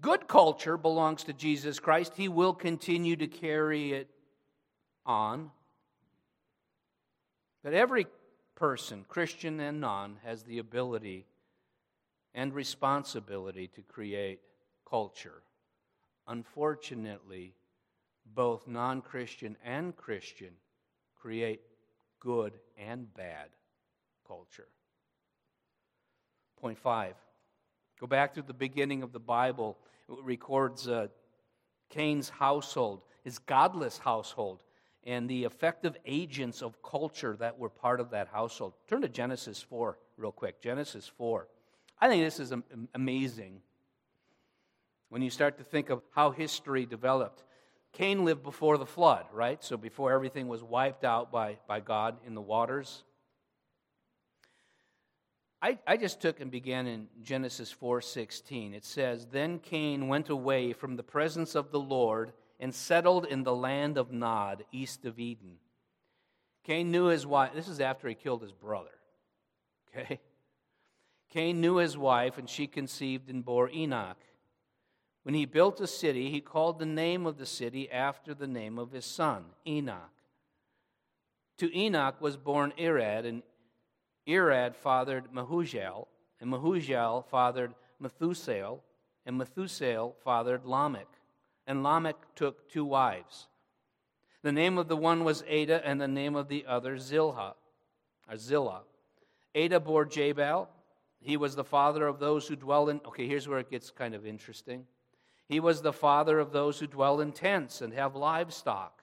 Good 0.00 0.28
culture 0.28 0.76
belongs 0.76 1.24
to 1.24 1.32
Jesus 1.32 1.80
Christ. 1.80 2.12
He 2.16 2.28
will 2.28 2.54
continue 2.54 3.16
to 3.16 3.26
carry 3.26 3.92
it 3.92 4.08
on. 5.04 5.50
But 7.64 7.74
every 7.74 8.06
person, 8.54 9.04
Christian 9.08 9.58
and 9.60 9.80
non, 9.80 10.18
has 10.24 10.44
the 10.44 10.58
ability 10.58 11.26
and 12.34 12.54
responsibility 12.54 13.66
to 13.68 13.82
create 13.82 14.40
culture. 14.88 15.42
Unfortunately, 16.28 17.54
both 18.34 18.68
non 18.68 19.00
Christian 19.02 19.56
and 19.64 19.96
Christian 19.96 20.52
create 21.20 21.62
good 22.20 22.52
and 22.76 23.12
bad 23.14 23.48
culture. 24.26 24.68
Point 26.60 26.78
five. 26.78 27.14
Go 28.00 28.06
back 28.06 28.34
to 28.34 28.42
the 28.42 28.54
beginning 28.54 29.02
of 29.02 29.12
the 29.12 29.20
Bible. 29.20 29.78
It 30.08 30.18
records 30.22 30.88
uh, 30.88 31.08
Cain's 31.90 32.28
household, 32.28 33.02
his 33.24 33.38
godless 33.38 33.98
household, 33.98 34.62
and 35.04 35.28
the 35.28 35.44
effective 35.44 35.96
agents 36.04 36.62
of 36.62 36.82
culture 36.82 37.36
that 37.38 37.58
were 37.58 37.68
part 37.70 38.00
of 38.00 38.10
that 38.10 38.28
household. 38.28 38.74
Turn 38.88 39.02
to 39.02 39.08
Genesis 39.08 39.62
4 39.62 39.98
real 40.16 40.32
quick. 40.32 40.60
Genesis 40.60 41.10
4. 41.16 41.48
I 42.00 42.08
think 42.08 42.22
this 42.22 42.40
is 42.40 42.52
amazing 42.94 43.60
when 45.08 45.22
you 45.22 45.30
start 45.30 45.58
to 45.58 45.64
think 45.64 45.90
of 45.90 46.02
how 46.14 46.30
history 46.30 46.86
developed. 46.86 47.42
Cain 47.92 48.24
lived 48.24 48.42
before 48.42 48.76
the 48.78 48.86
flood, 48.86 49.24
right? 49.32 49.62
So 49.64 49.76
before 49.76 50.12
everything 50.12 50.46
was 50.46 50.62
wiped 50.62 51.04
out 51.04 51.32
by, 51.32 51.58
by 51.66 51.80
God 51.80 52.18
in 52.26 52.34
the 52.34 52.40
waters. 52.40 53.02
I, 55.60 55.78
I 55.86 55.96
just 55.96 56.20
took 56.20 56.40
and 56.40 56.50
began 56.50 56.86
in 56.86 57.08
Genesis 57.22 57.74
4:16. 57.74 58.74
It 58.74 58.84
says, 58.84 59.26
"Then 59.26 59.58
Cain 59.58 60.06
went 60.06 60.28
away 60.28 60.72
from 60.72 60.96
the 60.96 61.02
presence 61.02 61.54
of 61.54 61.70
the 61.72 61.80
Lord 61.80 62.32
and 62.60 62.74
settled 62.74 63.26
in 63.26 63.42
the 63.42 63.54
land 63.54 63.98
of 63.98 64.12
Nod, 64.12 64.64
east 64.70 65.04
of 65.04 65.18
Eden." 65.18 65.58
Cain 66.62 66.90
knew 66.90 67.06
his 67.06 67.26
wife. 67.26 67.54
This 67.54 67.68
is 67.68 67.80
after 67.80 68.08
he 68.08 68.14
killed 68.14 68.42
his 68.42 68.52
brother. 68.52 68.98
Okay? 69.88 70.20
Cain 71.30 71.60
knew 71.60 71.76
his 71.76 71.98
wife, 71.98 72.38
and 72.38 72.48
she 72.48 72.66
conceived 72.66 73.28
and 73.28 73.44
bore 73.44 73.68
Enoch. 73.70 74.18
When 75.24 75.34
he 75.34 75.44
built 75.44 75.80
a 75.80 75.86
city, 75.86 76.30
he 76.30 76.40
called 76.40 76.78
the 76.78 76.86
name 76.86 77.26
of 77.26 77.36
the 77.36 77.46
city 77.46 77.90
after 77.90 78.32
the 78.32 78.46
name 78.46 78.78
of 78.78 78.92
his 78.92 79.04
son, 79.04 79.44
Enoch. 79.66 80.12
To 81.58 81.76
Enoch 81.76 82.20
was 82.20 82.36
born 82.36 82.72
Irad, 82.78 83.26
and 83.26 83.42
Irad 84.28 84.76
fathered 84.76 85.32
Mehujael, 85.32 86.06
and 86.40 86.52
Mehujael 86.52 87.24
fathered 87.24 87.74
Methusael, 88.02 88.80
and 89.24 89.40
Methusael 89.40 90.14
fathered 90.22 90.64
Lamech. 90.64 91.08
And 91.66 91.82
Lamech 91.82 92.16
took 92.36 92.70
two 92.70 92.84
wives. 92.84 93.48
The 94.42 94.52
name 94.52 94.78
of 94.78 94.88
the 94.88 94.96
one 94.96 95.24
was 95.24 95.42
Ada, 95.48 95.84
and 95.84 96.00
the 96.00 96.08
name 96.08 96.36
of 96.36 96.48
the 96.48 96.64
other 96.66 96.96
Zilha, 96.96 97.54
or 98.30 98.36
Zillah. 98.36 98.82
Ada 99.54 99.80
bore 99.80 100.04
Jabal. 100.04 100.68
He 101.20 101.36
was 101.36 101.56
the 101.56 101.64
father 101.64 102.06
of 102.06 102.20
those 102.20 102.46
who 102.46 102.54
dwell 102.54 102.88
in. 102.88 103.00
Okay, 103.06 103.26
here's 103.26 103.48
where 103.48 103.58
it 103.58 103.70
gets 103.70 103.90
kind 103.90 104.14
of 104.14 104.26
interesting. 104.26 104.86
He 105.48 105.58
was 105.58 105.82
the 105.82 105.92
father 105.92 106.38
of 106.38 106.52
those 106.52 106.78
who 106.78 106.86
dwell 106.86 107.20
in 107.20 107.32
tents 107.32 107.80
and 107.80 107.92
have 107.94 108.14
livestock. 108.14 109.02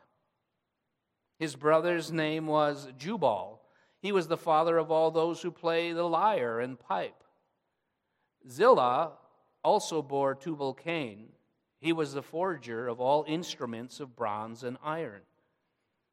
His 1.37 1.55
brother's 1.55 2.11
name 2.11 2.47
was 2.47 2.87
Jubal. 2.97 3.54
He 4.05 4.11
was 4.11 4.27
the 4.27 4.37
father 4.37 4.77
of 4.77 4.91
all 4.91 5.09
those 5.09 5.41
who 5.41 5.49
play 5.49 5.91
the 5.91 6.03
lyre 6.03 6.59
and 6.59 6.79
pipe. 6.79 7.23
Zillah 8.47 9.13
also 9.63 10.03
bore 10.03 10.35
Tubal 10.35 10.75
Cain. 10.75 11.29
He 11.79 11.91
was 11.91 12.13
the 12.13 12.21
forger 12.21 12.87
of 12.87 13.01
all 13.01 13.25
instruments 13.27 13.99
of 13.99 14.15
bronze 14.15 14.63
and 14.63 14.77
iron. 14.83 15.21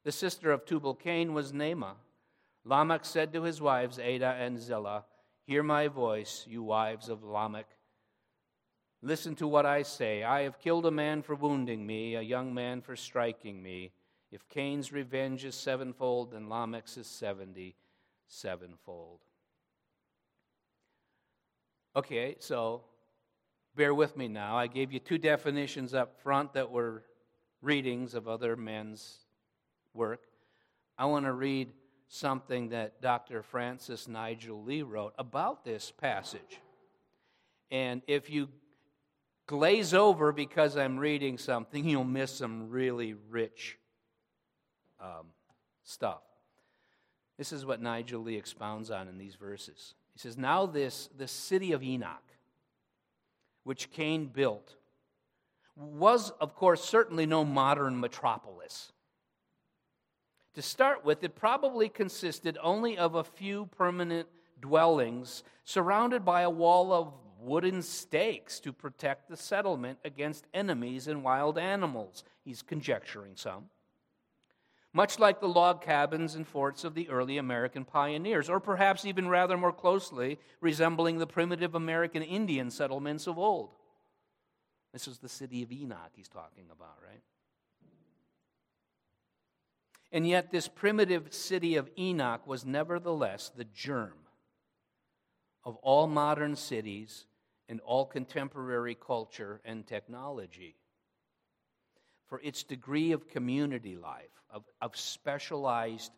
The 0.05 0.11
sister 0.11 0.53
of 0.53 0.65
Tubal 0.65 0.95
Cain 0.95 1.35
was 1.35 1.53
Naamah. 1.53 1.97
Lamech 2.65 3.05
said 3.05 3.31
to 3.35 3.43
his 3.43 3.61
wives 3.61 3.99
Ada 3.99 4.39
and 4.41 4.59
Zillah, 4.59 5.05
Hear 5.45 5.63
my 5.63 5.89
voice, 5.89 6.47
you 6.49 6.63
wives 6.63 7.11
of 7.11 7.23
Lamech. 7.23 7.69
Listen 9.03 9.35
to 9.37 9.47
what 9.47 9.67
I 9.67 9.83
say. 9.83 10.23
I 10.23 10.45
have 10.45 10.59
killed 10.59 10.87
a 10.87 10.91
man 10.91 11.21
for 11.21 11.35
wounding 11.35 11.87
me, 11.87 12.15
a 12.15 12.23
young 12.23 12.55
man 12.55 12.81
for 12.81 12.97
striking 12.97 13.63
me. 13.63 13.93
If 14.31 14.49
Cain's 14.49 14.93
revenge 14.93 15.45
is 15.45 15.55
sevenfold, 15.55 16.31
then 16.31 16.49
Lamech's 16.49 16.97
is 16.97 17.07
seventy 17.07 17.77
sevenfold. 18.33 19.21
Okay, 21.95 22.37
so 22.39 22.83
bear 23.77 23.93
with 23.93 24.17
me 24.17 24.27
now. 24.27 24.57
I 24.57 24.67
gave 24.67 24.93
you 24.93 24.99
two 24.99 25.19
definitions 25.19 25.93
up 25.93 26.19
front 26.23 26.55
that 26.55 26.71
were 26.71 27.05
readings 27.61 28.15
of 28.15 28.29
other 28.29 28.57
men's 28.57 29.19
work. 29.93 30.23
I 30.97 31.05
want 31.05 31.27
to 31.27 31.33
read 31.33 31.73
something 32.09 32.71
that 32.71 33.03
Dr. 33.03 33.43
Francis 33.43 34.09
Nigel 34.09 34.63
Lee 34.63 34.83
wrote 34.83 35.13
about 35.19 35.65
this 35.65 35.91
passage. 35.91 36.61
And 37.71 38.03
if 38.07 38.31
you 38.31 38.49
glaze 39.47 39.93
over 39.93 40.33
because 40.33 40.77
I'm 40.77 40.99
reading 40.99 41.37
something, 41.37 41.87
you'll 41.87 42.05
miss 42.05 42.31
some 42.31 42.71
really 42.71 43.15
rich 43.31 43.79
um, 45.01 45.27
stuff. 45.85 46.23
This 47.43 47.51
is 47.51 47.67
what 47.67 47.83
Nigel 47.83 48.23
Lee 48.23 48.37
expounds 48.37 48.89
on 48.89 49.09
in 49.09 49.19
these 49.19 49.35
verses. 49.35 49.95
He 50.13 50.21
says, 50.21 50.39
Now 50.39 50.65
this, 50.65 51.09
the 51.19 51.27
city 51.27 51.73
of 51.73 51.83
Enoch, 51.83 52.23
which 53.65 53.91
Cain 53.91 54.27
built, 54.27 54.77
was, 55.75 56.31
of 56.41 56.55
course, 56.55 56.85
certainly 56.85 57.27
no 57.27 57.45
modern 57.45 57.99
metropolis. 57.99 58.93
To 60.55 60.63
start 60.63 61.05
with, 61.05 61.25
it 61.25 61.35
probably 61.35 61.89
consisted 61.89 62.59
only 62.63 62.97
of 62.97 63.17
a 63.17 63.25
few 63.25 63.67
permanent 63.77 64.29
dwellings 64.61 65.43
surrounded 65.65 66.25
by 66.25 66.43
a 66.43 66.49
wall 66.49 66.93
of 66.93 67.13
wooden 67.41 67.83
stakes 67.83 68.61
to 68.61 68.73
protect 68.73 69.29
the 69.29 69.37
settlement 69.37 69.99
against 70.05 70.47
enemies 70.55 71.09
and 71.09 71.25
wild 71.25 71.59
animals. 71.59 72.23
He's 72.45 72.63
conjecturing 72.63 73.33
some 73.35 73.65
much 74.93 75.19
like 75.19 75.41
the 75.41 75.49
log 75.49 75.81
cabins 75.83 76.35
and 76.35 76.47
forts 76.47 76.85
of 76.85 76.95
the 76.95 77.09
early 77.09 77.39
American 77.39 77.85
pioneers, 77.85 78.51
or 78.51 78.61
perhaps 78.61 79.05
even 79.05 79.29
rather 79.29 79.57
more 79.57 79.73
closely 79.73 80.39
resembling 80.61 81.19
the 81.19 81.27
primitive 81.27 81.75
American 81.75 82.23
Indian 82.23 82.71
settlements 82.71 83.27
of 83.27 83.39
old. 83.39 83.71
This 84.93 85.09
is 85.09 85.19
the 85.19 85.29
city 85.29 85.63
of 85.63 85.73
Enoch 85.73 86.13
he's 86.15 86.29
talking 86.29 86.67
about, 86.71 86.99
right? 87.03 87.23
And 90.15 90.29
yet, 90.29 90.53
this 90.53 90.69
primitive 90.69 91.33
city 91.33 91.77
of 91.77 91.89
Enoch 91.99 92.47
was 92.47 92.67
nevertheless 92.67 93.51
the 93.57 93.65
germ 93.65 94.13
of 95.65 95.77
all 95.77 96.07
modern 96.07 96.55
cities 96.55 97.25
and 97.67 97.81
all 97.81 98.05
contemporary 98.05 98.95
culture 98.95 99.63
and 99.65 99.87
technology 99.87 100.77
for 102.33 102.41
its 102.43 102.63
degree 102.63 103.13
of 103.13 103.29
community 103.29 103.95
life, 103.95 104.43
of, 104.49 104.65
of 104.81 104.97
specialized 104.97 106.11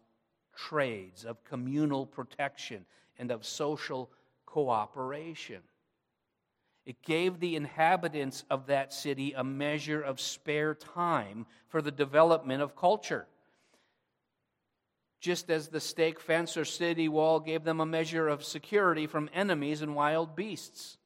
trades, 0.55 1.25
of 1.25 1.43
communal 1.43 2.07
protection, 2.07 2.87
and 3.19 3.33
of 3.33 3.45
social 3.45 4.09
cooperation. 4.47 5.61
It 6.87 7.03
gave 7.03 7.41
the 7.41 7.57
inhabitants 7.57 8.45
of 8.49 8.69
that 8.69 8.93
city 8.93 9.33
a 9.33 9.43
measure 9.43 10.01
of 10.01 10.21
spare 10.21 10.77
time 10.77 11.47
for 11.67 11.83
the 11.83 11.91
development 11.91 12.63
of 12.63 12.77
culture. 12.77 13.27
Just 15.19 15.51
as 15.51 15.67
the 15.67 15.81
stake 15.81 16.21
fence 16.21 16.57
or 16.57 16.65
city 16.65 17.09
wall 17.09 17.41
gave 17.41 17.65
them 17.65 17.81
a 17.81 17.87
measure 17.87 18.29
of 18.29 18.45
security 18.45 19.09
from 19.09 19.29
enemies 19.35 19.83
and 19.83 19.97
wild 19.97 20.37
beasts. 20.37 20.97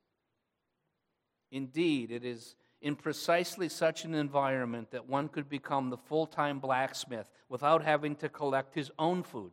Indeed, 1.50 2.10
it 2.10 2.26
is 2.26 2.56
in 2.80 2.94
precisely 2.94 3.68
such 3.68 4.04
an 4.04 4.14
environment 4.14 4.90
that 4.90 5.08
one 5.08 5.28
could 5.28 5.48
become 5.48 5.90
the 5.90 5.96
full 5.96 6.26
time 6.26 6.60
blacksmith 6.60 7.26
without 7.48 7.82
having 7.82 8.14
to 8.16 8.28
collect 8.28 8.74
his 8.74 8.90
own 8.98 9.22
food, 9.22 9.52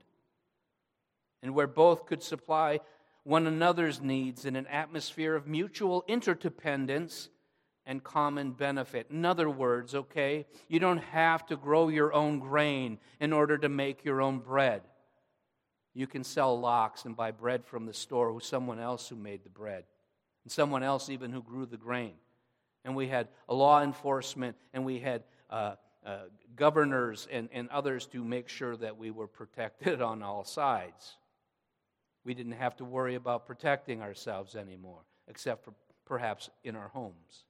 and 1.41 1.55
where 1.55 1.67
both 1.67 2.05
could 2.05 2.21
supply 2.21 2.79
one 3.23 3.47
another's 3.47 4.01
needs 4.01 4.45
in 4.45 4.55
an 4.55 4.67
atmosphere 4.67 5.35
of 5.35 5.47
mutual 5.47 6.03
interdependence 6.07 7.29
and 7.87 8.03
common 8.03 8.51
benefit. 8.51 9.07
In 9.09 9.25
other 9.25 9.49
words, 9.49 9.95
okay, 9.95 10.45
you 10.67 10.79
don't 10.79 11.03
have 11.03 11.45
to 11.47 11.55
grow 11.55 11.87
your 11.89 12.13
own 12.13 12.39
grain 12.39 12.99
in 13.19 13.33
order 13.33 13.57
to 13.57 13.69
make 13.69 14.05
your 14.05 14.21
own 14.21 14.39
bread. 14.39 14.81
You 15.93 16.05
can 16.07 16.23
sell 16.23 16.59
locks 16.59 17.05
and 17.05 17.15
buy 17.15 17.31
bread 17.31 17.65
from 17.65 17.85
the 17.85 17.93
store 17.93 18.31
with 18.31 18.43
someone 18.43 18.79
else 18.79 19.07
who 19.07 19.15
made 19.15 19.43
the 19.43 19.49
bread, 19.49 19.85
and 20.43 20.51
someone 20.51 20.83
else 20.83 21.09
even 21.09 21.31
who 21.31 21.41
grew 21.41 21.65
the 21.65 21.77
grain 21.77 22.13
and 22.85 22.95
we 22.95 23.07
had 23.07 23.27
law 23.49 23.81
enforcement, 23.81 24.55
and 24.73 24.85
we 24.85 24.99
had 24.99 25.23
uh, 25.49 25.75
uh, 26.05 26.19
governors 26.55 27.27
and, 27.31 27.49
and 27.51 27.67
others 27.69 28.05
to 28.05 28.23
make 28.23 28.47
sure 28.47 28.77
that 28.77 28.97
we 28.97 29.11
were 29.11 29.27
protected 29.27 30.01
on 30.03 30.21
all 30.21 30.45
sides. 30.45 31.17
We 32.23 32.33
didn't 32.33 32.53
have 32.53 32.75
to 32.77 32.85
worry 32.85 33.15
about 33.15 33.45
protecting 33.45 34.01
ourselves 34.01 34.55
anymore, 34.55 35.01
except 35.27 35.65
for 35.65 35.73
perhaps 36.05 36.49
in 36.63 36.75
our 36.75 36.89
homes. 36.89 37.45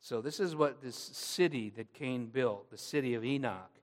So, 0.00 0.22
this 0.22 0.40
is 0.40 0.56
what 0.56 0.80
this 0.80 0.96
city 0.96 1.70
that 1.76 1.92
Cain 1.92 2.26
built, 2.26 2.70
the 2.70 2.78
city 2.78 3.14
of 3.14 3.24
Enoch, 3.24 3.78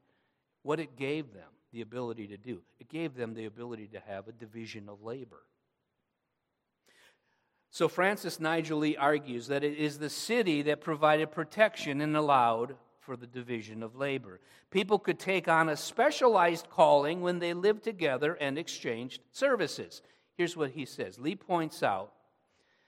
what 0.63 0.79
it 0.79 0.95
gave 0.95 1.31
them 1.33 1.49
the 1.71 1.81
ability 1.81 2.25
to 2.27 2.37
do. 2.37 2.61
It 2.79 2.89
gave 2.89 3.15
them 3.15 3.35
the 3.35 3.45
ability 3.45 3.87
to 3.89 3.99
have 3.99 4.27
a 4.27 4.31
division 4.31 4.89
of 4.89 5.03
labor. 5.03 5.43
So 7.77 7.87
Francis 7.87 8.39
Nigel 8.39 8.79
Lee 8.79 8.97
argues 8.97 9.45
that 9.49 9.63
it 9.63 9.77
is 9.77 9.99
the 9.99 10.09
city 10.09 10.63
that 10.63 10.81
provided 10.81 11.31
protection 11.31 12.01
and 12.01 12.17
allowed 12.17 12.75
for 13.01 13.15
the 13.15 13.27
division 13.27 13.83
of 13.83 13.95
labor. 13.95 14.39
People 14.71 14.97
could 14.97 15.19
take 15.19 15.47
on 15.47 15.69
a 15.69 15.77
specialized 15.77 16.71
calling 16.71 17.21
when 17.21 17.37
they 17.37 17.53
lived 17.53 17.83
together 17.83 18.33
and 18.41 18.57
exchanged 18.57 19.21
services. 19.31 20.01
Here's 20.33 20.57
what 20.57 20.71
he 20.71 20.85
says 20.85 21.19
Lee 21.19 21.35
points 21.35 21.83
out, 21.83 22.13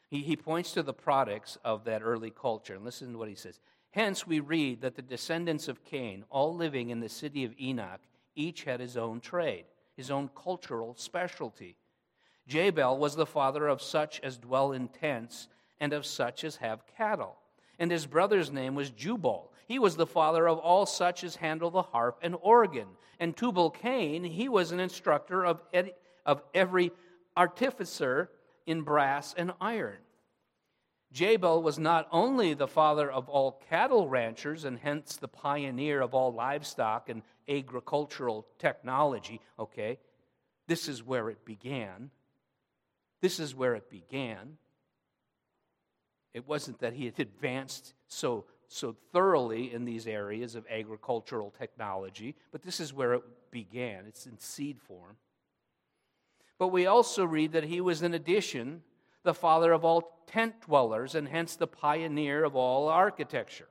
he, 0.10 0.24
he 0.24 0.36
points 0.36 0.72
to 0.72 0.82
the 0.82 0.92
products 0.92 1.60
of 1.64 1.84
that 1.84 2.02
early 2.02 2.32
culture. 2.32 2.74
And 2.74 2.84
listen 2.84 3.12
to 3.12 3.20
what 3.20 3.30
he 3.30 3.36
says. 3.36 3.60
Hence, 3.92 4.26
we 4.26 4.40
read 4.40 4.82
that 4.82 4.96
the 4.96 5.04
descendants 5.04 5.68
of 5.68 5.86
Cain, 5.86 6.26
all 6.32 6.56
living 6.56 6.90
in 6.90 7.00
the 7.00 7.10
city 7.10 7.46
of 7.46 7.54
Enoch, 7.62 8.02
each 8.36 8.64
had 8.64 8.80
his 8.80 8.98
own 8.98 9.20
trade, 9.20 9.66
his 9.96 10.10
own 10.10 10.32
cultural 10.36 10.96
specialty. 10.98 11.76
Jabal 12.50 12.98
was 12.98 13.16
the 13.16 13.28
father 13.28 13.68
of 13.68 13.80
such 13.82 14.20
as 14.22 14.38
dwell 14.38 14.72
in 14.72 14.88
tents 14.88 15.48
and 15.80 15.94
of 15.94 16.06
such 16.06 16.44
as 16.44 16.58
have 16.58 16.86
cattle. 16.98 17.38
And 17.78 17.92
his 17.92 18.08
brother's 18.08 18.52
name 18.52 18.74
was 18.74 18.90
Jubal. 18.90 19.54
He 19.68 19.78
was 19.78 19.96
the 19.96 20.08
father 20.08 20.50
of 20.50 20.58
all 20.58 20.88
such 20.88 21.24
as 21.24 21.36
handle 21.36 21.70
the 21.70 21.84
harp 21.84 22.18
and 22.24 22.36
organ. 22.42 22.88
And 23.20 23.38
Tubal 23.38 23.70
Cain, 23.70 24.24
he 24.24 24.50
was 24.50 24.72
an 24.72 24.80
instructor 24.80 25.46
of, 25.46 25.62
ed- 25.72 25.94
of 26.26 26.42
every 26.56 26.92
artificer 27.38 28.32
in 28.66 28.82
brass 28.82 29.36
and 29.38 29.54
iron. 29.62 30.00
Jabal 31.12 31.62
was 31.62 31.78
not 31.78 32.08
only 32.12 32.56
the 32.56 32.68
father 32.68 33.12
of 33.12 33.30
all 33.30 33.64
cattle 33.70 34.08
ranchers 34.08 34.66
and 34.66 34.78
hence 34.78 35.18
the 35.18 35.28
pioneer 35.28 36.02
of 36.02 36.16
all 36.16 36.34
livestock 36.34 37.10
and 37.10 37.22
agricultural 37.48 38.48
technology, 38.58 39.40
okay, 39.58 40.00
this 40.68 40.88
is 40.88 41.04
where 41.04 41.30
it 41.30 41.46
began. 41.46 42.12
This 43.22 43.40
is 43.40 43.56
where 43.56 43.76
it 43.76 43.90
began. 43.90 44.58
It 46.34 46.48
wasn't 46.48 46.80
that 46.80 46.94
he 46.94 47.06
had 47.06 47.20
advanced 47.20 47.94
so, 48.08 48.46
so 48.68 48.96
thoroughly 49.12 49.74
in 49.74 49.86
these 49.86 50.08
areas 50.08 50.56
of 50.56 50.66
agricultural 50.70 51.54
technology, 51.58 52.36
but 52.52 52.62
this 52.62 52.80
is 52.80 52.94
where 52.94 53.14
it 53.16 53.24
began. 53.52 54.06
It's 54.08 54.26
in 54.26 54.38
seed 54.38 54.80
form. 54.80 55.18
But 56.58 56.68
we 56.68 56.86
also 56.86 57.26
read 57.26 57.54
that 57.54 57.64
he 57.64 57.82
was, 57.82 58.04
in 58.04 58.14
addition, 58.14 58.84
the 59.24 59.34
father 59.34 59.72
of 59.72 59.84
all 59.84 60.20
tent 60.28 60.62
dwellers 60.62 61.16
and 61.16 61.28
hence 61.28 61.56
the 61.56 61.68
pioneer 61.68 62.44
of 62.44 62.56
all 62.56 62.90
architecture. 62.90 63.68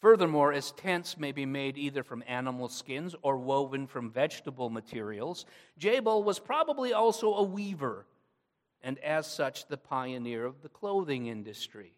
Furthermore, 0.00 0.52
as 0.52 0.72
tents 0.72 1.18
may 1.18 1.32
be 1.32 1.46
made 1.46 1.78
either 1.78 2.02
from 2.02 2.22
animal 2.26 2.68
skins 2.68 3.14
or 3.22 3.38
woven 3.38 3.86
from 3.86 4.10
vegetable 4.10 4.68
materials, 4.68 5.46
Jabal 5.78 6.22
was 6.22 6.38
probably 6.38 6.92
also 6.92 7.34
a 7.34 7.42
weaver, 7.42 8.06
and 8.82 8.98
as 8.98 9.26
such, 9.26 9.66
the 9.66 9.78
pioneer 9.78 10.44
of 10.44 10.60
the 10.62 10.68
clothing 10.68 11.26
industry. 11.26 11.94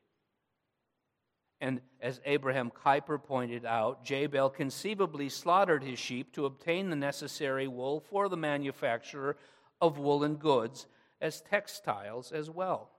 And 1.61 1.80
as 2.00 2.20
Abraham 2.26 2.70
Kuyper 2.70 3.22
pointed 3.22 3.64
out, 3.64 4.04
Jabal 4.04 4.50
conceivably 4.50 5.28
slaughtered 5.28 5.82
his 5.82 5.98
sheep 5.98 6.32
to 6.35 6.44
obtain 6.44 6.90
the 6.90 6.96
necessary 6.96 7.66
wool 7.66 8.00
for 8.00 8.28
the 8.28 8.37
manufacture 8.37 9.37
of 9.80 9.98
woolen 9.98 10.37
goods 10.37 10.87
as 11.20 11.40
textiles 11.40 12.30
as 12.30 12.50
well. 12.50 12.90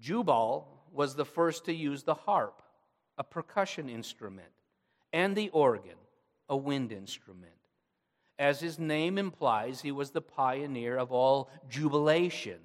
Jubal 0.00 0.68
was 0.92 1.14
the 1.14 1.24
first 1.24 1.64
to 1.64 1.72
use 1.72 2.02
the 2.02 2.14
harp 2.14 2.62
a 3.20 3.22
percussion 3.22 3.90
instrument, 3.90 4.48
and 5.12 5.36
the 5.36 5.50
organ, 5.50 5.98
a 6.48 6.56
wind 6.56 6.90
instrument. 6.90 7.52
As 8.38 8.60
his 8.60 8.78
name 8.78 9.18
implies, 9.18 9.82
he 9.82 9.92
was 9.92 10.10
the 10.10 10.22
pioneer 10.22 10.96
of 10.96 11.12
all 11.12 11.50
jubilation 11.68 12.60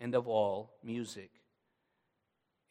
and 0.00 0.16
of 0.16 0.26
all 0.26 0.72
music. 0.82 1.30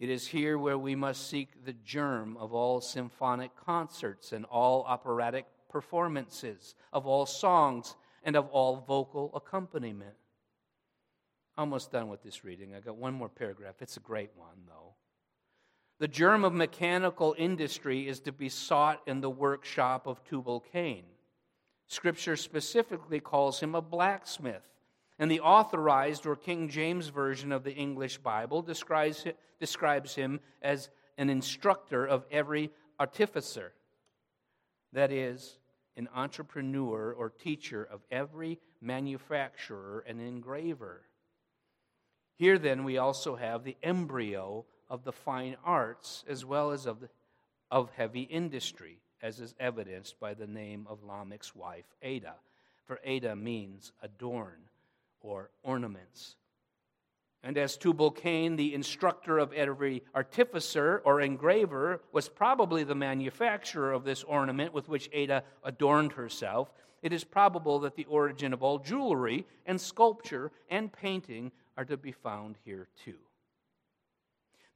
It 0.01 0.09
is 0.09 0.27
here 0.27 0.57
where 0.57 0.77
we 0.77 0.95
must 0.95 1.29
seek 1.29 1.63
the 1.63 1.71
germ 1.71 2.35
of 2.35 2.53
all 2.53 2.81
symphonic 2.81 3.55
concerts 3.55 4.33
and 4.33 4.43
all 4.43 4.83
operatic 4.83 5.45
performances, 5.69 6.75
of 6.91 7.07
all 7.07 7.25
songs 7.25 7.95
and 8.21 8.35
of 8.35 8.49
all 8.49 8.83
vocal 8.85 9.31
accompaniment. 9.33 10.17
Almost 11.57 11.93
done 11.93 12.09
with 12.09 12.21
this 12.21 12.43
reading. 12.43 12.75
I 12.75 12.81
got 12.81 12.97
one 12.97 13.13
more 13.13 13.29
paragraph. 13.29 13.75
It's 13.79 13.95
a 13.95 14.01
great 14.01 14.31
one, 14.35 14.57
though. 14.67 14.88
The 15.99 16.07
germ 16.07 16.45
of 16.45 16.53
mechanical 16.53 17.35
industry 17.37 18.07
is 18.07 18.21
to 18.21 18.31
be 18.31 18.47
sought 18.47 19.01
in 19.05 19.19
the 19.19 19.29
workshop 19.29 20.07
of 20.07 20.23
Tubal 20.23 20.61
Cain. 20.71 21.03
Scripture 21.87 22.37
specifically 22.37 23.19
calls 23.19 23.59
him 23.59 23.75
a 23.75 23.81
blacksmith, 23.81 24.63
and 25.17 25.29
the 25.29 25.41
authorized 25.41 26.25
or 26.25 26.37
King 26.37 26.69
James 26.69 27.09
Version 27.09 27.51
of 27.51 27.65
the 27.65 27.73
English 27.73 28.19
Bible 28.19 28.61
describes, 28.61 29.25
describes 29.59 30.15
him 30.15 30.39
as 30.61 30.89
an 31.17 31.29
instructor 31.29 32.05
of 32.05 32.25
every 32.31 32.71
artificer. 32.97 33.73
That 34.93 35.11
is, 35.11 35.57
an 35.97 36.07
entrepreneur 36.15 37.11
or 37.11 37.29
teacher 37.29 37.83
of 37.83 37.99
every 38.09 38.57
manufacturer 38.79 40.05
and 40.07 40.21
engraver. 40.21 41.01
Here, 42.35 42.57
then, 42.57 42.85
we 42.85 42.97
also 42.97 43.35
have 43.35 43.65
the 43.65 43.75
embryo 43.83 44.65
of 44.89 45.03
the 45.03 45.11
fine 45.11 45.55
arts 45.63 46.23
as 46.27 46.45
well 46.45 46.71
as 46.71 46.85
of, 46.85 47.01
the, 47.01 47.09
of 47.71 47.91
heavy 47.91 48.23
industry, 48.23 48.97
as 49.21 49.39
is 49.39 49.53
evidenced 49.59 50.19
by 50.19 50.33
the 50.33 50.47
name 50.47 50.87
of 50.89 51.03
Lamech's 51.03 51.55
wife, 51.55 51.85
Ada, 52.01 52.35
For 52.85 52.99
Ada 53.03 53.35
means 53.35 53.91
adorn 54.01 54.69
or 55.21 55.51
ornaments. 55.63 56.35
And 57.41 57.57
as 57.57 57.77
Tubal 57.77 58.11
Cain, 58.11 58.57
the 58.57 58.73
instructor 58.73 59.37
of 59.37 59.53
every 59.53 60.03
artificer 60.13 61.01
or 61.05 61.21
engraver, 61.21 62.01
was 62.11 62.27
probably 62.27 62.83
the 62.83 62.95
manufacturer 62.95 63.93
of 63.93 64.03
this 64.03 64.23
ornament 64.23 64.73
with 64.73 64.89
which 64.89 65.09
Ada 65.13 65.43
adorned 65.63 66.13
herself, 66.13 66.73
it 67.01 67.13
is 67.13 67.23
probable 67.23 67.79
that 67.79 67.95
the 67.95 68.05
origin 68.05 68.51
of 68.51 68.61
all 68.61 68.79
jewelry 68.79 69.45
and 69.65 69.79
sculpture 69.79 70.51
and 70.69 70.91
painting 70.91 71.51
are 71.77 71.85
to 71.85 71.95
be 71.95 72.11
found 72.11 72.57
here 72.65 72.89
too. 73.05 73.15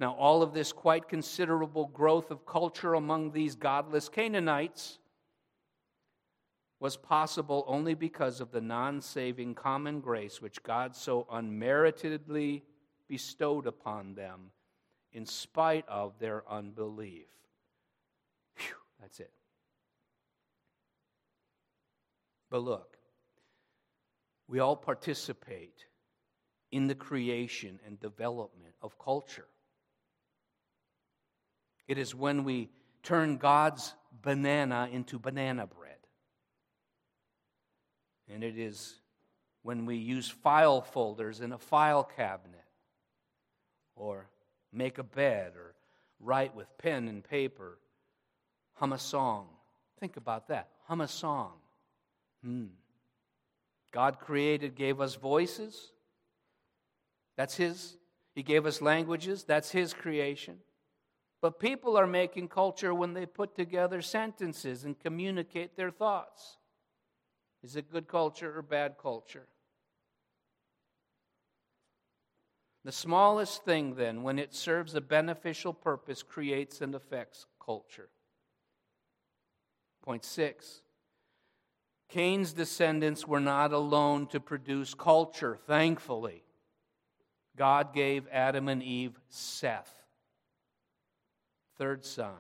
Now, 0.04 0.16
all 0.16 0.44
of 0.44 0.54
this 0.54 0.74
quite 0.74 1.08
considerable 1.08 1.86
growth 1.86 2.30
of 2.30 2.46
culture 2.46 2.96
among 2.96 3.32
these 3.32 3.56
godless 3.56 4.10
Canaanites 4.10 5.00
was 6.82 6.98
possible 6.98 7.64
only 7.70 7.94
because 7.94 8.42
of 8.42 8.52
the 8.52 8.60
non 8.60 9.00
saving 9.00 9.56
common 9.56 10.02
grace 10.02 10.42
which 10.42 10.62
God 10.62 10.94
so 10.94 11.26
unmeritedly 11.32 12.66
bestowed 13.08 13.66
upon 13.66 14.14
them 14.14 14.52
in 15.14 15.26
spite 15.26 15.88
of 15.88 16.20
their 16.20 16.44
unbelief. 16.52 17.30
Whew, 18.58 18.76
that's 19.00 19.22
it. 19.22 19.32
But 22.52 22.60
look, 22.60 22.98
we 24.50 24.60
all 24.60 24.76
participate 24.76 25.86
in 26.74 26.88
the 26.88 26.96
creation 26.96 27.80
and 27.86 27.98
development 28.02 28.76
of 28.82 29.00
culture. 29.00 29.48
It 31.88 31.98
is 31.98 32.16
when 32.16 32.44
we 32.44 32.70
turn 33.04 33.38
God's 33.38 33.94
banana 34.22 34.90
into 34.92 35.20
banana 35.20 35.68
bread. 35.68 35.98
And 38.34 38.44
it 38.44 38.58
is 38.58 39.00
when 39.64 39.86
we 39.86 39.98
use 39.98 40.30
file 40.30 40.82
folders 40.82 41.40
in 41.42 41.52
a 41.52 41.58
file 41.58 42.04
cabinet, 42.04 42.66
or 43.96 44.28
make 44.72 44.98
a 44.98 45.04
bed, 45.04 45.54
or 45.56 45.74
write 46.20 46.56
with 46.56 46.68
pen 46.78 47.08
and 47.08 47.24
paper, 47.24 47.78
hum 48.74 48.94
a 48.94 49.00
song. 49.00 49.48
Think 50.00 50.18
about 50.18 50.48
that. 50.48 50.70
Hum 50.88 51.02
a 51.02 51.08
song. 51.08 51.54
Hmm. 52.44 52.66
God 53.92 54.20
created, 54.20 54.76
gave 54.76 55.00
us 55.00 55.16
voices. 55.16 55.92
That's 57.38 57.56
His. 57.56 57.96
He 58.36 58.44
gave 58.44 58.66
us 58.66 58.82
languages. 58.82 59.44
That's 59.44 59.70
His 59.70 59.94
creation. 59.94 60.58
But 61.44 61.60
people 61.60 61.98
are 61.98 62.08
making 62.08 62.48
culture 62.48 62.94
when 62.94 63.14
they 63.14 63.26
put 63.26 63.54
together 63.54 64.02
sentences 64.02 64.86
and 64.86 64.98
communicate 64.98 65.76
their 65.76 65.92
thoughts. 65.92 66.56
Is 67.62 67.76
it 67.76 67.92
good 67.92 68.08
culture 68.08 68.58
or 68.58 68.62
bad 68.62 68.96
culture? 68.98 69.48
The 72.86 72.94
smallest 72.94 73.66
thing, 73.66 73.96
then, 73.96 74.24
when 74.24 74.40
it 74.40 74.56
serves 74.56 74.96
a 74.96 75.02
beneficial 75.02 75.74
purpose, 75.74 76.24
creates 76.24 76.80
and 76.80 76.96
affects 76.96 77.46
culture. 77.60 78.08
Point 80.02 80.24
six 80.24 80.82
Cain's 82.08 82.54
descendants 82.54 83.28
were 83.28 83.42
not 83.42 83.74
alone 83.74 84.28
to 84.28 84.40
produce 84.40 84.94
culture, 84.94 85.60
thankfully. 85.68 86.46
God 87.58 87.94
gave 87.94 88.30
Adam 88.32 88.70
and 88.70 88.82
Eve 88.82 89.20
Seth 89.28 90.03
third 91.78 92.06
son. 92.06 92.36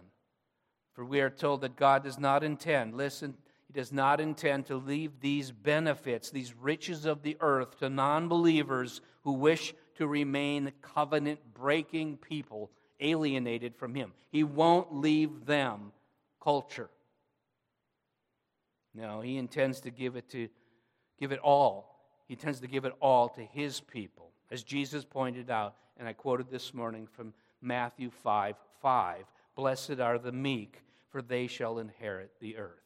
For 0.93 1.03
we 1.03 1.21
are 1.21 1.29
told 1.29 1.61
that 1.61 1.75
God 1.75 2.03
does 2.03 2.19
not 2.19 2.43
intend, 2.43 2.95
listen, 2.95 3.35
He 3.67 3.73
does 3.73 3.91
not 3.91 4.21
intend 4.21 4.67
to 4.67 4.75
leave 4.75 5.19
these 5.19 5.51
benefits, 5.51 6.29
these 6.29 6.53
riches 6.53 7.05
of 7.05 7.23
the 7.23 7.37
earth, 7.39 7.79
to 7.79 7.89
non 7.89 8.27
believers 8.27 9.01
who 9.23 9.33
wish 9.33 9.73
to 9.95 10.07
remain 10.07 10.71
covenant 10.81 11.39
breaking 11.53 12.17
people 12.17 12.69
alienated 12.99 13.75
from 13.75 13.95
Him. 13.95 14.13
He 14.29 14.43
won't 14.43 14.93
leave 14.93 15.45
them 15.45 15.91
culture. 16.41 16.89
No, 18.93 19.21
He 19.21 19.37
intends 19.37 19.79
to 19.81 19.89
give 19.89 20.15
it 20.15 20.29
to 20.29 20.47
give 21.19 21.31
it 21.31 21.39
all. 21.39 21.99
He 22.27 22.35
intends 22.35 22.59
to 22.59 22.67
give 22.67 22.85
it 22.85 22.93
all 22.99 23.29
to 23.29 23.41
His 23.41 23.81
people. 23.81 24.31
As 24.51 24.61
Jesus 24.61 25.03
pointed 25.03 25.49
out, 25.49 25.75
and 25.97 26.07
I 26.07 26.13
quoted 26.13 26.51
this 26.51 26.73
morning 26.73 27.07
from 27.07 27.33
Matthew 27.61 28.11
5 28.11 28.55
5. 28.83 29.25
Blessed 29.55 29.99
are 29.99 30.19
the 30.19 30.31
meek, 30.31 30.83
for 31.09 31.23
they 31.23 31.47
shall 31.47 31.79
inherit 31.79 32.31
the 32.39 32.57
earth. 32.57 32.83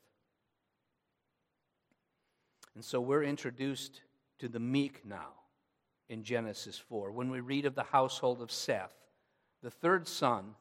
And 2.75 2.85
so 2.85 3.01
we're 3.01 3.23
introduced 3.23 4.01
to 4.39 4.47
the 4.47 4.59
meek 4.59 5.03
now 5.03 5.31
in 6.07 6.23
Genesis 6.23 6.77
4. 6.77 7.11
When 7.11 7.31
we 7.31 7.39
read 7.39 7.65
of 7.65 7.75
the 7.75 7.83
household 7.83 8.41
of 8.41 8.51
Seth, 8.51 8.93
the 9.63 9.71
third 9.71 10.07
son 10.07 10.53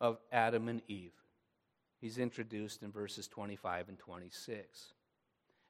of 0.00 0.18
Adam 0.32 0.68
and 0.68 0.80
Eve, 0.88 1.12
he's 2.00 2.18
introduced 2.18 2.82
in 2.82 2.90
verses 2.90 3.28
25 3.28 3.90
and 3.90 3.98
26. 3.98 4.94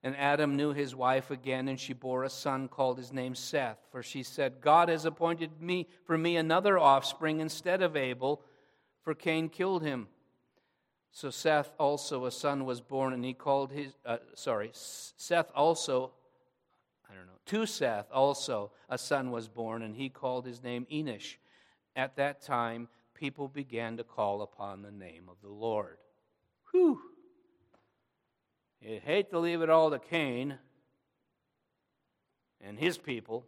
And 0.02 0.16
Adam 0.16 0.56
knew 0.56 0.72
his 0.72 0.94
wife 0.94 1.30
again, 1.30 1.66
and 1.66 1.78
she 1.78 1.92
bore 1.92 2.22
a 2.22 2.30
son 2.30 2.68
called 2.68 2.98
his 2.98 3.12
name 3.12 3.34
Seth. 3.34 3.78
For 3.90 4.02
she 4.02 4.22
said, 4.22 4.60
God 4.60 4.88
has 4.88 5.04
appointed 5.04 5.60
me 5.60 5.88
for 6.04 6.16
me 6.16 6.36
another 6.36 6.78
offspring 6.78 7.40
instead 7.40 7.82
of 7.82 7.96
Abel, 7.96 8.42
for 9.02 9.14
Cain 9.14 9.48
killed 9.48 9.82
him. 9.82 10.06
So 11.10 11.30
Seth 11.30 11.72
also 11.78 12.26
a 12.26 12.30
son 12.30 12.64
was 12.64 12.80
born, 12.80 13.12
and 13.12 13.24
he 13.24 13.34
called 13.34 13.72
his 13.72 13.92
uh, 14.06 14.18
sorry 14.34 14.70
Seth 14.72 15.50
also 15.54 16.12
I 17.10 17.14
don't 17.14 17.26
know 17.26 17.32
to 17.46 17.66
Seth 17.66 18.06
also 18.12 18.70
a 18.88 18.98
son 18.98 19.30
was 19.30 19.48
born, 19.48 19.82
and 19.82 19.96
he 19.96 20.10
called 20.10 20.46
his 20.46 20.62
name 20.62 20.86
Enosh. 20.92 21.36
At 21.96 22.16
that 22.16 22.40
time, 22.40 22.88
people 23.14 23.48
began 23.48 23.96
to 23.96 24.04
call 24.04 24.42
upon 24.42 24.82
the 24.82 24.92
name 24.92 25.24
of 25.28 25.36
the 25.42 25.48
Lord. 25.48 25.98
Whew. 26.70 27.00
You'd 28.80 29.02
hate 29.02 29.30
to 29.30 29.38
leave 29.38 29.62
it 29.62 29.70
all 29.70 29.90
to 29.90 29.98
Cain 29.98 30.58
and 32.60 32.78
his 32.78 32.96
people. 32.98 33.44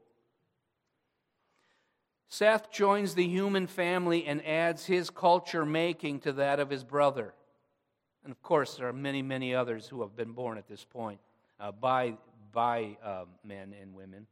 Seth 2.29 2.71
joins 2.71 3.15
the 3.15 3.27
human 3.27 3.67
family 3.67 4.25
and 4.27 4.45
adds 4.47 4.87
his 4.87 5.11
culture 5.11 5.65
making 5.65 6.21
to 6.21 6.33
that 6.33 6.61
of 6.61 6.71
his 6.71 6.85
brother. 6.85 7.35
And 8.25 8.31
of 8.31 8.43
course, 8.43 8.77
there 8.77 8.89
are 8.89 8.93
many, 8.93 9.23
many 9.23 9.55
others 9.55 9.87
who 9.87 10.03
have 10.03 10.15
been 10.15 10.33
born 10.33 10.59
at 10.59 10.69
this 10.69 10.85
point 10.85 11.21
uh, 11.59 11.73
by, 11.73 12.15
by 12.53 12.99
uh, 13.05 13.25
men 13.45 13.75
and 13.81 13.95
women. 13.95 14.27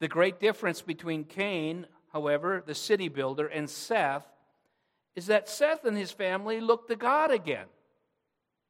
The 0.00 0.08
great 0.08 0.38
difference 0.40 0.82
between 0.82 1.24
Cain, 1.24 1.86
however, 2.12 2.62
the 2.64 2.74
city 2.74 3.08
builder, 3.08 3.46
and 3.46 3.68
Seth 3.68 4.26
is 5.14 5.26
that 5.26 5.48
Seth 5.48 5.84
and 5.84 5.96
his 5.96 6.12
family 6.12 6.60
look 6.60 6.88
to 6.88 6.96
God 6.96 7.30
again 7.30 7.66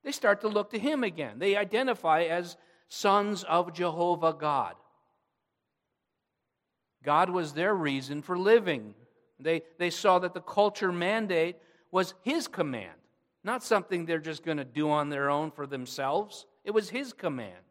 they 0.07 0.13
start 0.13 0.43
to 0.43 0.49
look 0.49 0.71
to 0.71 0.79
him 0.79 1.03
again. 1.03 1.41
They 1.41 1.57
identify 1.57 2.23
as 2.23 2.57
sons 2.87 3.43
of 3.43 3.75
Jehovah 3.75 4.33
God. 4.33 4.77
God 7.03 7.29
was 7.29 7.55
their 7.55 7.75
reason 7.75 8.23
for 8.23 8.39
living. 8.39 8.95
They, 9.41 9.63
they 9.79 9.91
saw 9.91 10.21
that 10.21 10.33
the 10.33 10.41
culture 10.41 10.93
mandate 10.93 11.57
was 11.91 12.15
his 12.23 12.47
command, 12.47 12.95
not 13.43 13.65
something 13.65 14.07
they're 14.07 14.21
just 14.21 14.45
going 14.45 14.59
to 14.59 14.65
do 14.65 14.89
on 14.89 15.09
their 15.09 15.29
own 15.29 15.51
for 15.51 15.67
themselves. 15.67 16.47
It 16.65 16.71
was 16.71 16.89
his 16.89 17.13
command. 17.13 17.65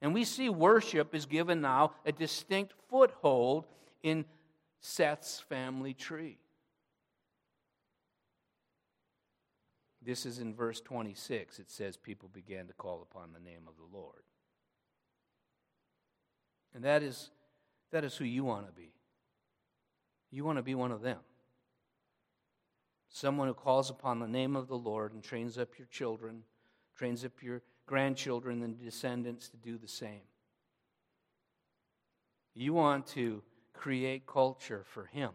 And 0.00 0.14
we 0.14 0.22
see 0.22 0.48
worship 0.48 1.16
is 1.16 1.26
given 1.26 1.62
now 1.62 1.94
a 2.06 2.12
distinct 2.12 2.74
foothold 2.90 3.66
in 4.04 4.24
Seth's 4.80 5.40
family 5.40 5.94
tree. 5.94 6.38
This 10.04 10.26
is 10.26 10.38
in 10.38 10.54
verse 10.54 10.80
26. 10.80 11.58
It 11.58 11.70
says, 11.70 11.96
People 11.96 12.28
began 12.32 12.66
to 12.66 12.72
call 12.72 13.06
upon 13.08 13.32
the 13.32 13.40
name 13.40 13.62
of 13.68 13.74
the 13.76 13.96
Lord. 13.96 14.22
And 16.74 16.84
that 16.84 17.02
is, 17.02 17.30
that 17.92 18.04
is 18.04 18.16
who 18.16 18.24
you 18.24 18.44
want 18.44 18.66
to 18.66 18.72
be. 18.72 18.92
You 20.30 20.44
want 20.44 20.58
to 20.58 20.62
be 20.62 20.74
one 20.74 20.90
of 20.90 21.02
them. 21.02 21.18
Someone 23.10 23.46
who 23.46 23.54
calls 23.54 23.90
upon 23.90 24.18
the 24.18 24.26
name 24.26 24.56
of 24.56 24.68
the 24.68 24.78
Lord 24.78 25.12
and 25.12 25.22
trains 25.22 25.58
up 25.58 25.78
your 25.78 25.86
children, 25.88 26.42
trains 26.96 27.24
up 27.24 27.42
your 27.42 27.62
grandchildren 27.86 28.62
and 28.62 28.78
descendants 28.82 29.50
to 29.50 29.56
do 29.58 29.76
the 29.76 29.88
same. 29.88 30.22
You 32.54 32.72
want 32.72 33.06
to 33.08 33.42
create 33.74 34.26
culture 34.26 34.84
for 34.86 35.04
Him. 35.04 35.30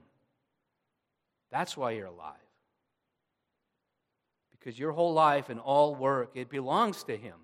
That's 1.51 1.77
why 1.77 1.91
you're 1.91 2.07
alive 2.07 2.46
because 4.67 4.77
your 4.77 4.91
whole 4.91 5.13
life 5.13 5.47
and 5.47 5.61
all 5.61 5.95
work, 5.95 6.31
it 6.35 6.49
belongs 6.49 7.01
to 7.05 7.15
Him, 7.15 7.35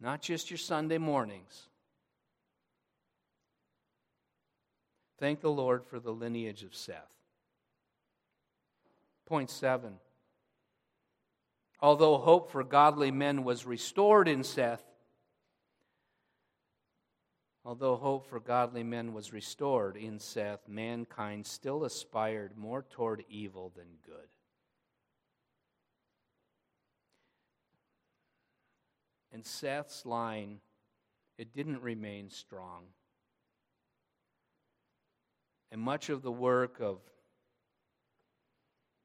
not 0.00 0.22
just 0.22 0.48
your 0.48 0.58
Sunday 0.58 0.96
mornings. 0.96 1.66
Thank 5.18 5.40
the 5.40 5.50
Lord 5.50 5.84
for 5.84 5.98
the 5.98 6.12
lineage 6.12 6.62
of 6.62 6.72
Seth. 6.72 7.10
Point 9.26 9.50
seven. 9.50 9.94
Although 11.80 12.18
hope 12.18 12.52
for 12.52 12.62
godly 12.62 13.10
men 13.10 13.42
was 13.42 13.66
restored 13.66 14.28
in 14.28 14.44
Seth, 14.44 14.84
although 17.64 17.96
hope 17.96 18.28
for 18.28 18.38
godly 18.38 18.84
men 18.84 19.14
was 19.14 19.32
restored 19.32 19.96
in 19.96 20.20
Seth, 20.20 20.68
mankind 20.68 21.44
still 21.44 21.84
aspired 21.84 22.56
more 22.56 22.84
toward 22.88 23.24
evil 23.28 23.72
than 23.74 23.88
good. 24.06 24.28
And 29.40 29.46
Seth's 29.46 30.04
line, 30.04 30.60
it 31.38 31.54
didn't 31.54 31.80
remain 31.80 32.28
strong. 32.28 32.82
And 35.72 35.80
much 35.80 36.10
of 36.10 36.20
the 36.20 36.30
work 36.30 36.78
of 36.78 36.98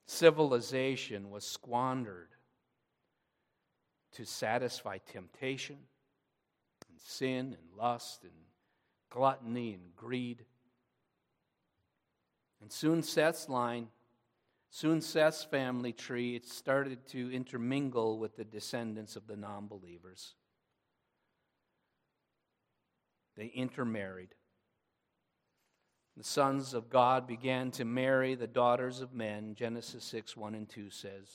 civilization 0.07 1.29
was 1.29 1.47
squandered 1.47 2.27
to 4.15 4.25
satisfy 4.25 4.97
temptation 5.09 5.77
and 6.89 6.99
sin 6.99 7.55
and 7.57 7.77
lust 7.77 8.23
and 8.23 8.33
gluttony 9.09 9.71
and 9.71 9.95
greed. 9.95 10.43
And 12.59 12.69
soon 12.69 13.03
Seth's 13.03 13.47
line 13.47 13.87
Soon 14.75 14.99
Seth's 14.99 15.45
family 15.45 15.93
tree 15.93 16.41
started 16.43 17.07
to 17.07 17.31
intermingle 17.31 18.19
with 18.19 18.35
the 18.35 18.43
descendants 18.43 19.15
of 19.15 19.25
the 19.25 19.37
non 19.37 19.67
believers. 19.67 20.33
They 23.37 23.45
intermarried. 23.45 24.35
The 26.17 26.25
sons 26.25 26.73
of 26.73 26.89
God 26.89 27.25
began 27.25 27.71
to 27.71 27.85
marry 27.85 28.35
the 28.35 28.47
daughters 28.47 28.99
of 28.99 29.13
men, 29.13 29.55
Genesis 29.55 30.03
6 30.03 30.35
1 30.35 30.55
and 30.55 30.67
2 30.67 30.89
says. 30.89 31.29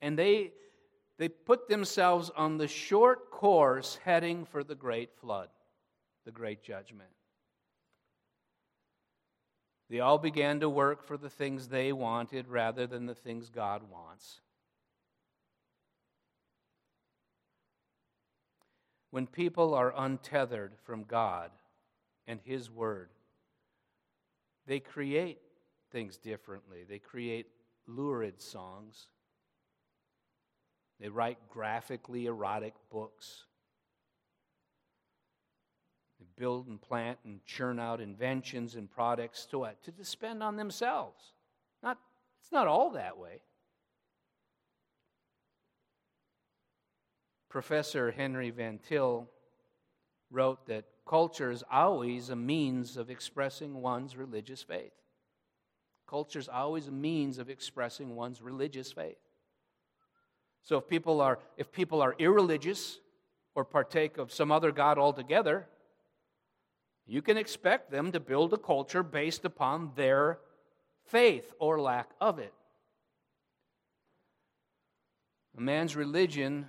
And 0.00 0.18
they, 0.18 0.52
they 1.18 1.28
put 1.28 1.68
themselves 1.68 2.30
on 2.34 2.56
the 2.56 2.66
short 2.66 3.30
course 3.30 3.98
heading 4.04 4.46
for 4.46 4.64
the 4.64 4.74
great 4.74 5.14
flood, 5.20 5.50
the 6.24 6.32
great 6.32 6.62
judgment. 6.62 7.10
They 9.90 10.00
all 10.00 10.18
began 10.18 10.60
to 10.60 10.68
work 10.68 11.06
for 11.06 11.16
the 11.16 11.30
things 11.30 11.68
they 11.68 11.92
wanted 11.92 12.48
rather 12.48 12.86
than 12.86 13.06
the 13.06 13.14
things 13.14 13.50
God 13.50 13.82
wants. 13.90 14.40
When 19.10 19.26
people 19.26 19.74
are 19.74 19.94
untethered 19.96 20.72
from 20.82 21.04
God 21.04 21.50
and 22.26 22.40
His 22.42 22.70
Word, 22.70 23.10
they 24.66 24.80
create 24.80 25.38
things 25.92 26.16
differently. 26.16 26.84
They 26.88 26.98
create 26.98 27.46
lurid 27.86 28.40
songs. 28.40 29.06
They 30.98 31.08
write 31.08 31.38
graphically 31.48 32.26
erotic 32.26 32.74
books. 32.90 33.44
Build 36.36 36.66
and 36.66 36.80
plant 36.80 37.18
and 37.24 37.44
churn 37.44 37.78
out 37.78 38.00
inventions 38.00 38.74
and 38.74 38.90
products 38.90 39.46
to 39.46 39.60
what? 39.60 39.82
To 39.84 39.92
spend 40.04 40.42
on 40.42 40.56
themselves. 40.56 41.32
Not, 41.82 41.98
it's 42.40 42.52
not 42.52 42.66
all 42.66 42.90
that 42.90 43.18
way. 43.18 43.40
Professor 47.48 48.10
Henry 48.10 48.50
Van 48.50 48.80
Til 48.88 49.28
wrote 50.30 50.66
that 50.66 50.84
culture 51.06 51.50
is 51.50 51.62
always 51.70 52.30
a 52.30 52.36
means 52.36 52.96
of 52.96 53.10
expressing 53.10 53.80
one's 53.80 54.16
religious 54.16 54.62
faith. 54.62 54.92
Culture 56.08 56.38
is 56.38 56.48
always 56.48 56.88
a 56.88 56.92
means 56.92 57.38
of 57.38 57.48
expressing 57.48 58.16
one's 58.16 58.42
religious 58.42 58.92
faith. 58.92 59.18
So 60.64 60.78
if 60.78 60.88
people 60.88 61.20
are, 61.20 61.38
if 61.56 61.70
people 61.70 62.02
are 62.02 62.14
irreligious 62.18 62.98
or 63.54 63.64
partake 63.64 64.18
of 64.18 64.32
some 64.32 64.50
other 64.50 64.72
God 64.72 64.98
altogether, 64.98 65.66
you 67.06 67.20
can 67.20 67.36
expect 67.36 67.90
them 67.90 68.12
to 68.12 68.20
build 68.20 68.52
a 68.52 68.58
culture 68.58 69.02
based 69.02 69.44
upon 69.44 69.92
their 69.94 70.38
faith 71.06 71.52
or 71.58 71.80
lack 71.80 72.10
of 72.20 72.38
it. 72.38 72.54
A 75.56 75.60
man's 75.60 75.94
religion 75.94 76.68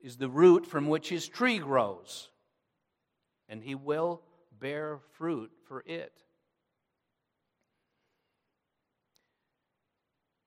is 0.00 0.16
the 0.16 0.28
root 0.28 0.66
from 0.66 0.88
which 0.88 1.08
his 1.08 1.28
tree 1.28 1.58
grows, 1.58 2.30
and 3.48 3.62
he 3.62 3.74
will 3.74 4.22
bear 4.58 5.00
fruit 5.12 5.50
for 5.66 5.82
it. 5.84 6.22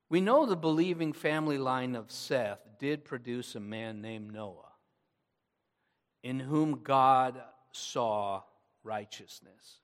We 0.10 0.21
know 0.21 0.45
the 0.45 0.56
believing 0.56 1.13
family 1.13 1.60
line 1.60 1.95
of 1.95 2.12
Seth 2.12 2.62
did 2.80 3.06
produce 3.06 3.54
a 3.54 3.60
man 3.60 4.02
named 4.02 4.34
Noah, 4.34 4.71
in 6.23 6.39
whom 6.39 6.82
God 6.84 7.39
saw 7.72 8.42
righteousness. 8.84 9.80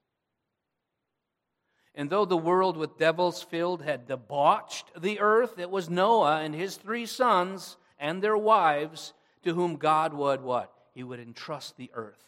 And 1.94 2.10
though 2.10 2.26
the 2.26 2.38
world 2.38 2.76
with 2.76 2.98
devils 2.98 3.42
filled 3.42 3.82
had 3.82 4.08
debauched 4.08 5.02
the 5.02 5.20
earth, 5.20 5.58
it 5.58 5.70
was 5.70 5.90
Noah 5.90 6.42
and 6.42 6.54
his 6.54 6.76
three 6.76 7.06
sons 7.06 7.78
and 7.98 8.22
their 8.22 8.38
wives 8.38 9.14
to 9.44 9.54
whom 9.54 9.78
God 9.78 10.14
would 10.14 10.42
what? 10.42 10.74
He 10.94 11.04
would 11.04 11.20
entrust 11.20 11.78
the 11.78 11.92
earth. 11.94 12.24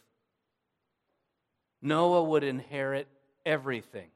Noah 1.82 2.24
would 2.24 2.44
inherit 2.44 3.08
everything. 3.46 4.10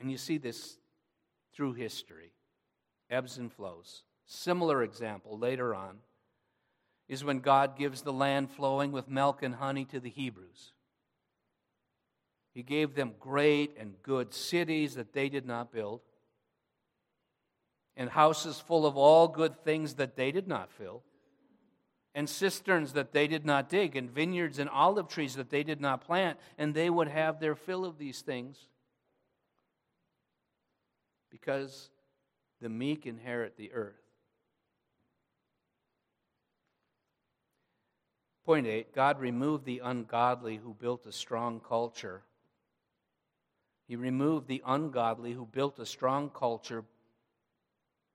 And 0.00 0.10
you 0.10 0.18
see 0.18 0.38
this 0.38 0.76
through 1.54 1.74
history 1.74 2.32
ebbs 3.08 3.38
and 3.38 3.52
flows. 3.52 4.02
Similar 4.26 4.82
example 4.82 5.38
later 5.38 5.74
on 5.74 5.98
is 7.08 7.24
when 7.24 7.40
God 7.40 7.76
gives 7.78 8.02
the 8.02 8.12
land 8.12 8.50
flowing 8.50 8.92
with 8.92 9.08
milk 9.08 9.42
and 9.42 9.54
honey 9.54 9.84
to 9.86 10.00
the 10.00 10.10
Hebrews. 10.10 10.72
He 12.52 12.62
gave 12.62 12.94
them 12.94 13.12
great 13.20 13.76
and 13.78 13.94
good 14.02 14.32
cities 14.32 14.94
that 14.94 15.12
they 15.12 15.28
did 15.28 15.46
not 15.46 15.72
build 15.72 16.00
and 17.96 18.10
houses 18.10 18.60
full 18.60 18.84
of 18.86 18.96
all 18.96 19.26
good 19.26 19.64
things 19.64 19.94
that 19.94 20.16
they 20.16 20.30
did 20.30 20.46
not 20.46 20.70
fill, 20.70 21.02
and 22.14 22.28
cisterns 22.28 22.92
that 22.92 23.12
they 23.12 23.26
did 23.26 23.44
not 23.44 23.68
dig, 23.68 23.96
and 23.96 24.10
vineyards 24.10 24.58
and 24.58 24.68
olive 24.70 25.08
trees 25.08 25.34
that 25.34 25.50
they 25.50 25.62
did 25.62 25.80
not 25.80 26.02
plant, 26.02 26.38
and 26.58 26.74
they 26.74 26.90
would 26.90 27.08
have 27.08 27.40
their 27.40 27.54
fill 27.54 27.84
of 27.84 27.98
these 27.98 28.20
things. 28.20 28.58
Because 31.30 31.90
the 32.60 32.68
meek 32.68 33.06
inherit 33.06 33.56
the 33.56 33.72
earth. 33.72 34.05
Point 38.46 38.68
eight 38.68 38.94
God 38.94 39.18
removed 39.18 39.64
the 39.64 39.80
ungodly 39.80 40.56
who 40.58 40.72
built 40.72 41.04
a 41.04 41.12
strong 41.12 41.58
culture. 41.58 42.22
He 43.88 43.96
removed 43.96 44.46
the 44.46 44.62
ungodly 44.64 45.32
who 45.32 45.44
built 45.44 45.80
a 45.80 45.86
strong 45.86 46.30
culture 46.30 46.84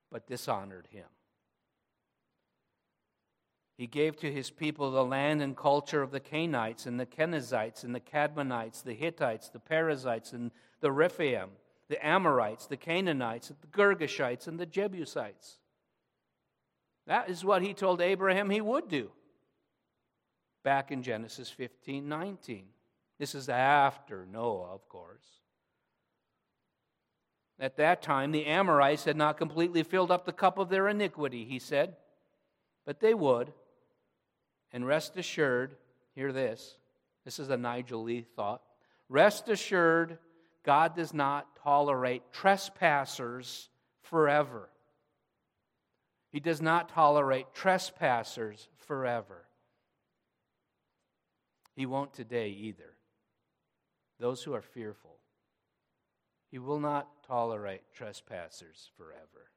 but 0.09 0.27
dishonored 0.27 0.87
him. 0.89 1.05
He 3.77 3.87
gave 3.87 4.15
to 4.17 4.31
his 4.31 4.49
people 4.49 4.91
the 4.91 5.03
land 5.03 5.41
and 5.41 5.55
culture 5.57 6.01
of 6.01 6.11
the 6.11 6.19
Canaanites 6.21 6.85
and 6.85 6.97
the 6.97 7.05
Kenizzites 7.05 7.83
and 7.83 7.93
the 7.93 7.99
Cadmonites, 7.99 8.83
the 8.83 8.93
Hittites, 8.93 9.49
the 9.49 9.59
Perizzites 9.59 10.31
and 10.31 10.51
the 10.79 10.93
Rephaim, 10.93 11.49
the 11.89 12.05
Amorites, 12.05 12.67
the 12.67 12.77
Canaanites, 12.77 13.49
the 13.49 13.67
Girgashites, 13.67 14.47
and 14.47 14.57
the 14.57 14.65
Jebusites. 14.65 15.57
That 17.05 17.29
is 17.29 17.43
what 17.43 17.63
he 17.63 17.73
told 17.73 17.99
Abraham 17.99 18.49
he 18.49 18.61
would 18.61 18.87
do 18.87 19.11
back 20.63 20.91
in 20.91 21.03
Genesis 21.03 21.49
15 21.49 22.07
19. 22.07 22.65
This 23.19 23.35
is 23.35 23.49
after 23.49 24.25
Noah, 24.25 24.73
of 24.73 24.87
course. 24.89 25.25
At 27.59 27.77
that 27.77 28.01
time, 28.01 28.31
the 28.31 28.47
Amorites 28.47 29.05
had 29.05 29.15
not 29.15 29.37
completely 29.37 29.83
filled 29.83 30.09
up 30.09 30.25
the 30.25 30.31
cup 30.31 30.57
of 30.57 30.69
their 30.69 30.87
iniquity, 30.87 31.45
he 31.45 31.59
said, 31.59 31.95
but 32.85 32.99
they 32.99 33.13
would. 33.13 33.53
And 34.73 34.87
rest 34.87 35.15
assured, 35.17 35.75
hear 36.15 36.33
this. 36.33 36.77
This 37.23 37.37
is 37.37 37.49
a 37.51 37.57
Nigel 37.57 38.01
Lee 38.01 38.25
thought. 38.35 38.63
Rest 39.09 39.49
assured, 39.49 40.17
God 40.63 40.95
does 40.95 41.13
not 41.13 41.55
tolerate 41.63 42.23
trespassers 42.31 43.69
forever. 44.01 44.69
He 46.31 46.39
does 46.39 46.61
not 46.61 46.89
tolerate 46.89 47.53
trespassers 47.53 48.69
forever. 48.87 49.45
He 51.81 51.87
won't 51.87 52.13
today 52.13 52.49
either. 52.49 52.93
Those 54.19 54.43
who 54.43 54.53
are 54.53 54.61
fearful. 54.61 55.17
He 56.51 56.59
will 56.59 56.79
not 56.79 57.23
tolerate 57.25 57.81
trespassers 57.91 58.91
forever. 58.95 59.49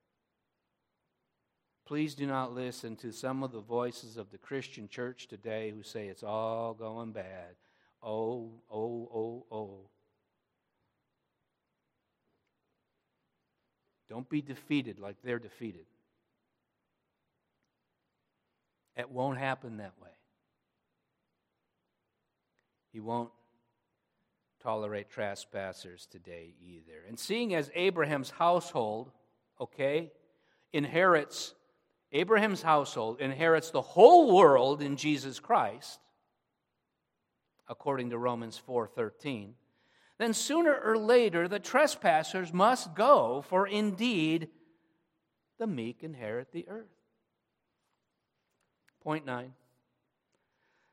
Please 1.84 2.14
do 2.14 2.26
not 2.26 2.54
listen 2.54 2.96
to 2.96 3.12
some 3.12 3.42
of 3.42 3.52
the 3.52 3.60
voices 3.60 4.16
of 4.16 4.30
the 4.30 4.38
Christian 4.38 4.88
church 4.88 5.28
today 5.28 5.70
who 5.70 5.82
say 5.82 6.06
it's 6.06 6.22
all 6.22 6.72
going 6.72 7.12
bad. 7.12 7.56
Oh, 8.02 8.52
oh, 8.72 9.10
oh, 9.14 9.46
oh. 9.52 9.90
Don't 14.08 14.30
be 14.30 14.40
defeated 14.40 14.98
like 14.98 15.16
they're 15.22 15.38
defeated. 15.38 15.84
It 18.96 19.10
won't 19.10 19.36
happen 19.36 19.76
that 19.76 19.92
way. 20.02 20.08
He 22.94 23.00
won't 23.00 23.32
tolerate 24.62 25.10
trespassers 25.10 26.06
today 26.06 26.54
either. 26.64 27.02
And 27.08 27.18
seeing 27.18 27.52
as 27.52 27.68
Abraham's 27.74 28.30
household, 28.30 29.10
okay, 29.60 30.12
inherits, 30.72 31.54
Abraham's 32.12 32.62
household 32.62 33.20
inherits 33.20 33.70
the 33.70 33.82
whole 33.82 34.36
world 34.36 34.80
in 34.80 34.96
Jesus 34.96 35.40
Christ, 35.40 35.98
according 37.68 38.10
to 38.10 38.18
Romans 38.18 38.56
4:13, 38.64 39.56
then 40.18 40.32
sooner 40.32 40.80
or 40.80 40.96
later 40.96 41.48
the 41.48 41.58
trespassers 41.58 42.52
must 42.52 42.94
go, 42.94 43.42
for 43.42 43.66
indeed 43.66 44.50
the 45.58 45.66
meek 45.66 46.04
inherit 46.04 46.52
the 46.52 46.68
earth. 46.68 46.94
Point 49.00 49.26
9. 49.26 49.52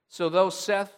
So 0.10 0.30
though 0.30 0.50
Seth 0.50 0.98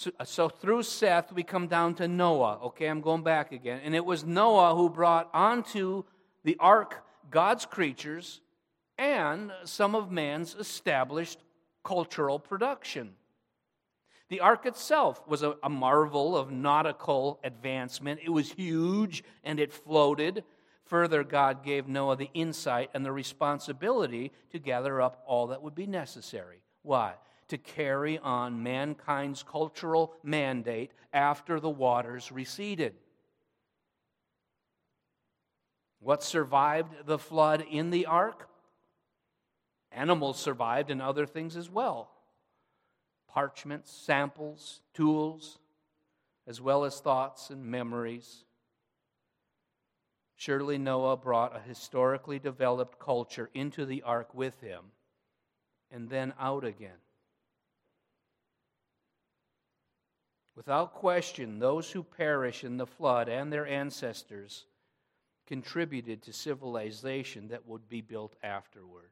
so, 0.00 0.10
uh, 0.18 0.24
so, 0.24 0.48
through 0.48 0.82
Seth, 0.84 1.30
we 1.30 1.42
come 1.42 1.66
down 1.66 1.94
to 1.96 2.08
Noah. 2.08 2.58
Okay, 2.62 2.86
I'm 2.86 3.02
going 3.02 3.22
back 3.22 3.52
again. 3.52 3.82
And 3.84 3.94
it 3.94 4.02
was 4.02 4.24
Noah 4.24 4.74
who 4.74 4.88
brought 4.88 5.28
onto 5.34 6.04
the 6.42 6.56
ark 6.58 7.04
God's 7.30 7.66
creatures 7.66 8.40
and 8.96 9.52
some 9.64 9.94
of 9.94 10.10
man's 10.10 10.54
established 10.54 11.40
cultural 11.84 12.38
production. 12.38 13.10
The 14.30 14.40
ark 14.40 14.64
itself 14.64 15.22
was 15.28 15.42
a, 15.42 15.56
a, 15.62 15.68
marvel 15.68 16.34
of 16.34 16.50
nautical 16.50 17.38
advancement. 17.44 18.20
It 18.24 18.30
was 18.30 18.50
huge 18.50 19.22
and 19.44 19.60
it 19.60 19.70
floated. 19.70 20.44
Further, 20.86 21.22
God 21.24 21.62
gave 21.62 21.88
Noah 21.88 22.16
the 22.16 22.30
insight 22.32 22.88
and 22.94 23.04
the 23.04 23.12
responsibility 23.12 24.32
to 24.52 24.58
gather 24.58 25.02
up 25.02 25.22
all 25.26 25.48
that 25.48 25.60
would 25.60 25.74
be 25.74 25.86
necessary. 25.86 26.62
Why? 26.80 27.16
To 27.50 27.58
carry 27.58 28.16
on 28.16 28.62
mankind's 28.62 29.42
cultural 29.42 30.14
mandate 30.22 30.92
after 31.12 31.58
the 31.58 31.68
waters 31.68 32.30
receded. 32.30 32.94
What 35.98 36.22
survived 36.22 37.06
the 37.06 37.18
flood 37.18 37.64
in 37.68 37.90
the 37.90 38.06
ark? 38.06 38.48
Animals 39.90 40.38
survived 40.38 40.90
and 40.90 41.02
other 41.02 41.26
things 41.26 41.56
as 41.56 41.68
well 41.68 42.12
parchments, 43.26 43.90
samples, 43.90 44.80
tools, 44.94 45.58
as 46.46 46.60
well 46.60 46.84
as 46.84 47.00
thoughts 47.00 47.50
and 47.50 47.64
memories. 47.64 48.44
Surely 50.36 50.78
Noah 50.78 51.16
brought 51.16 51.56
a 51.56 51.60
historically 51.60 52.38
developed 52.38 53.00
culture 53.00 53.50
into 53.54 53.84
the 53.84 54.02
ark 54.02 54.34
with 54.34 54.60
him 54.60 54.92
and 55.90 56.08
then 56.08 56.32
out 56.38 56.64
again. 56.64 56.96
Without 60.60 60.92
question, 60.92 61.58
those 61.58 61.90
who 61.90 62.02
perish 62.02 62.64
in 62.64 62.76
the 62.76 62.86
flood 62.86 63.30
and 63.30 63.50
their 63.50 63.66
ancestors 63.66 64.66
contributed 65.46 66.20
to 66.20 66.34
civilization 66.34 67.48
that 67.48 67.66
would 67.66 67.88
be 67.88 68.02
built 68.02 68.36
afterward. 68.42 69.08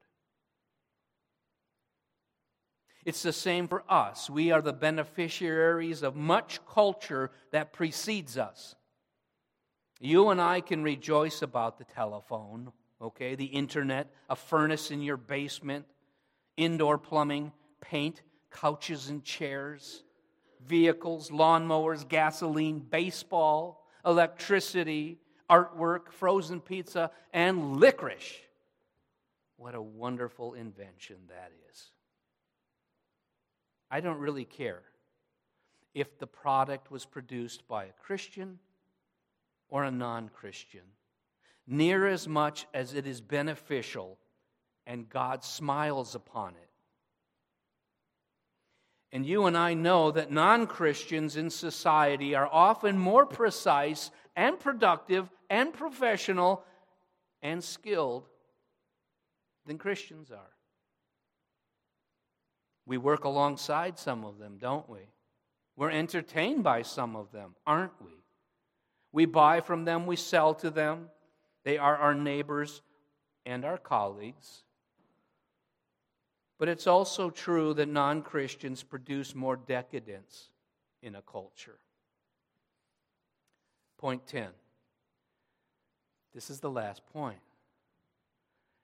It's 3.06 3.22
the 3.22 3.32
same 3.32 3.66
for 3.66 3.82
us. 3.88 4.28
We 4.28 4.50
are 4.50 4.60
the 4.60 4.74
beneficiaries 4.74 6.02
of 6.02 6.14
much 6.14 6.60
culture 6.66 7.30
that 7.50 7.72
precedes 7.72 8.36
us. 8.36 8.74
You 10.00 10.28
and 10.28 10.42
I 10.42 10.60
can 10.60 10.82
rejoice 10.82 11.40
about 11.40 11.78
the 11.78 11.84
telephone, 11.84 12.72
okay, 13.00 13.36
the 13.36 13.46
internet, 13.46 14.12
a 14.28 14.36
furnace 14.36 14.90
in 14.90 15.00
your 15.00 15.16
basement, 15.16 15.86
indoor 16.58 16.98
plumbing, 16.98 17.52
paint, 17.80 18.20
couches 18.50 19.08
and 19.08 19.24
chairs, 19.24 20.02
vehicles, 20.68 21.30
lawnmowers, 21.30 22.06
gasoline, 22.06 22.78
baseball, 22.78 23.86
electricity, 24.04 25.18
artwork, 25.50 26.12
frozen 26.12 26.60
pizza, 26.60 27.10
and 27.32 27.76
licorice. 27.78 28.36
What 29.56 29.74
a 29.74 29.82
wonderful 29.82 30.54
invention 30.54 31.16
that 31.28 31.50
is. 31.70 31.90
I 33.90 34.00
don't 34.00 34.18
really 34.18 34.44
care 34.44 34.82
if 35.94 36.18
the 36.18 36.26
product 36.26 36.90
was 36.90 37.04
produced 37.04 37.66
by 37.66 37.86
a 37.86 37.92
Christian 38.02 38.58
or 39.68 39.84
a 39.84 39.90
non 39.90 40.28
Christian, 40.28 40.82
near 41.66 42.06
as 42.06 42.28
much 42.28 42.66
as 42.72 42.94
it 42.94 43.06
is 43.06 43.20
beneficial 43.20 44.18
and 44.86 45.08
God 45.08 45.44
smiles 45.44 46.14
upon 46.14 46.54
it. 46.54 46.67
And 49.12 49.24
you 49.24 49.46
and 49.46 49.56
I 49.56 49.74
know 49.74 50.10
that 50.10 50.30
non 50.30 50.66
Christians 50.66 51.36
in 51.36 51.50
society 51.50 52.34
are 52.34 52.48
often 52.50 52.98
more 52.98 53.24
precise 53.24 54.10
and 54.36 54.60
productive 54.60 55.30
and 55.48 55.72
professional 55.72 56.64
and 57.42 57.64
skilled 57.64 58.28
than 59.66 59.78
Christians 59.78 60.30
are. 60.30 60.52
We 62.86 62.98
work 62.98 63.24
alongside 63.24 63.98
some 63.98 64.24
of 64.24 64.38
them, 64.38 64.58
don't 64.58 64.88
we? 64.88 65.00
We're 65.76 65.90
entertained 65.90 66.64
by 66.64 66.82
some 66.82 67.16
of 67.16 67.32
them, 67.32 67.54
aren't 67.66 67.92
we? 68.02 68.12
We 69.12 69.26
buy 69.26 69.60
from 69.60 69.84
them, 69.84 70.06
we 70.06 70.16
sell 70.16 70.54
to 70.56 70.70
them. 70.70 71.08
They 71.64 71.78
are 71.78 71.96
our 71.96 72.14
neighbors 72.14 72.82
and 73.46 73.64
our 73.64 73.78
colleagues. 73.78 74.64
But 76.58 76.68
it's 76.68 76.86
also 76.86 77.30
true 77.30 77.72
that 77.74 77.88
non 77.88 78.22
Christians 78.22 78.82
produce 78.82 79.34
more 79.34 79.56
decadence 79.56 80.50
in 81.02 81.14
a 81.14 81.22
culture. 81.22 81.78
Point 83.96 84.26
10. 84.26 84.48
This 86.34 86.50
is 86.50 86.60
the 86.60 86.70
last 86.70 87.02
point. 87.12 87.38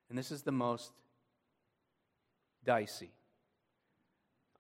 And 0.09 0.19
this 0.19 0.31
is 0.31 0.43
the 0.43 0.53
most 0.53 0.93
dicey 2.65 3.13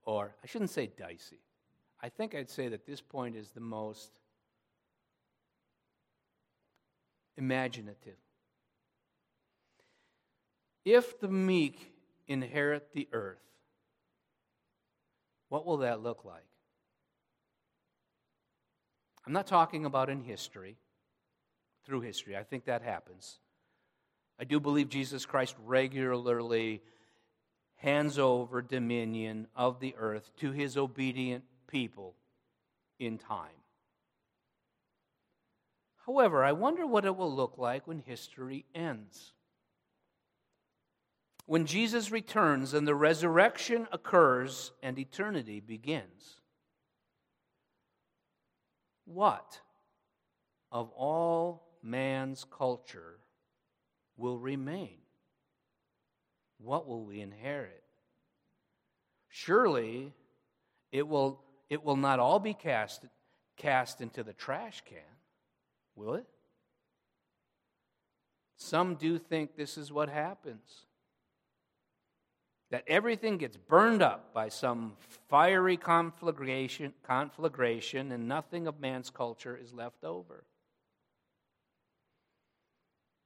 or 0.04 0.34
I 0.42 0.46
shouldn't 0.46 0.70
say 0.70 0.86
dicey. 0.86 1.40
I 2.00 2.08
think 2.08 2.34
I'd 2.34 2.50
say 2.50 2.68
that 2.68 2.86
this 2.86 3.00
point 3.00 3.36
is 3.36 3.50
the 3.50 3.60
most 3.60 4.10
imaginative. 7.36 8.16
If 10.84 11.18
the 11.18 11.28
meek 11.28 11.93
inherit 12.26 12.92
the 12.92 13.08
earth, 13.12 13.42
what 15.48 15.66
will 15.66 15.78
that 15.78 16.02
look 16.02 16.24
like? 16.24 16.46
I'm 19.26 19.32
not 19.32 19.46
talking 19.46 19.84
about 19.84 20.10
in 20.10 20.22
history, 20.22 20.76
through 21.86 22.00
history. 22.00 22.36
I 22.36 22.42
think 22.42 22.64
that 22.64 22.82
happens. 22.82 23.38
I 24.38 24.44
do 24.44 24.58
believe 24.58 24.88
Jesus 24.88 25.24
Christ 25.24 25.54
regularly 25.64 26.82
hands 27.76 28.18
over 28.18 28.62
dominion 28.62 29.46
of 29.54 29.80
the 29.80 29.94
earth 29.98 30.30
to 30.38 30.52
his 30.52 30.76
obedient 30.76 31.44
people 31.68 32.14
in 32.98 33.18
time. 33.18 33.60
However, 36.06 36.42
I 36.42 36.52
wonder 36.52 36.86
what 36.86 37.04
it 37.04 37.16
will 37.16 37.32
look 37.32 37.58
like 37.58 37.86
when 37.86 37.98
history 37.98 38.64
ends. 38.74 39.33
When 41.46 41.66
Jesus 41.66 42.10
returns 42.10 42.74
and 42.74 42.86
the 42.88 42.94
resurrection 42.94 43.86
occurs 43.92 44.72
and 44.82 44.98
eternity 44.98 45.60
begins. 45.60 46.40
What 49.04 49.60
of 50.72 50.90
all 50.90 51.68
man's 51.82 52.46
culture 52.50 53.18
will 54.16 54.38
remain? 54.38 55.04
what 56.64 56.88
will 56.88 57.04
we 57.04 57.20
inherit? 57.20 57.82
Surely 59.28 60.12
it 60.90 61.06
will, 61.06 61.40
it 61.68 61.84
will 61.84 61.96
not 61.96 62.18
all 62.18 62.38
be 62.38 62.54
cast, 62.54 63.04
cast 63.56 64.00
into 64.00 64.22
the 64.22 64.32
trash 64.32 64.82
can, 64.86 64.98
will 65.94 66.14
it? 66.14 66.26
Some 68.56 68.94
do 68.94 69.18
think 69.18 69.56
this 69.56 69.76
is 69.76 69.92
what 69.92 70.08
happens. 70.08 70.86
That 72.74 72.82
everything 72.88 73.38
gets 73.38 73.56
burned 73.56 74.02
up 74.02 74.34
by 74.34 74.48
some 74.48 74.94
fiery 75.28 75.76
conflagration, 75.76 76.92
conflagration 77.04 78.10
and 78.10 78.26
nothing 78.26 78.66
of 78.66 78.80
man's 78.80 79.10
culture 79.10 79.56
is 79.56 79.72
left 79.72 80.02
over. 80.02 80.42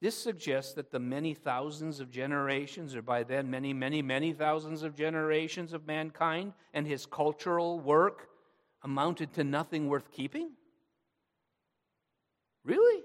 This 0.02 0.14
suggests 0.14 0.74
that 0.74 0.90
the 0.90 0.98
many 0.98 1.32
thousands 1.32 1.98
of 1.98 2.10
generations, 2.10 2.94
or 2.94 3.00
by 3.00 3.22
then 3.22 3.50
many, 3.50 3.72
many, 3.72 4.02
many 4.02 4.34
thousands 4.34 4.82
of 4.82 4.94
generations 4.94 5.72
of 5.72 5.86
mankind 5.86 6.52
and 6.74 6.86
his 6.86 7.06
cultural 7.06 7.80
work 7.80 8.28
amounted 8.82 9.32
to 9.32 9.44
nothing 9.44 9.88
worth 9.88 10.12
keeping? 10.12 10.50
Really? 12.66 13.02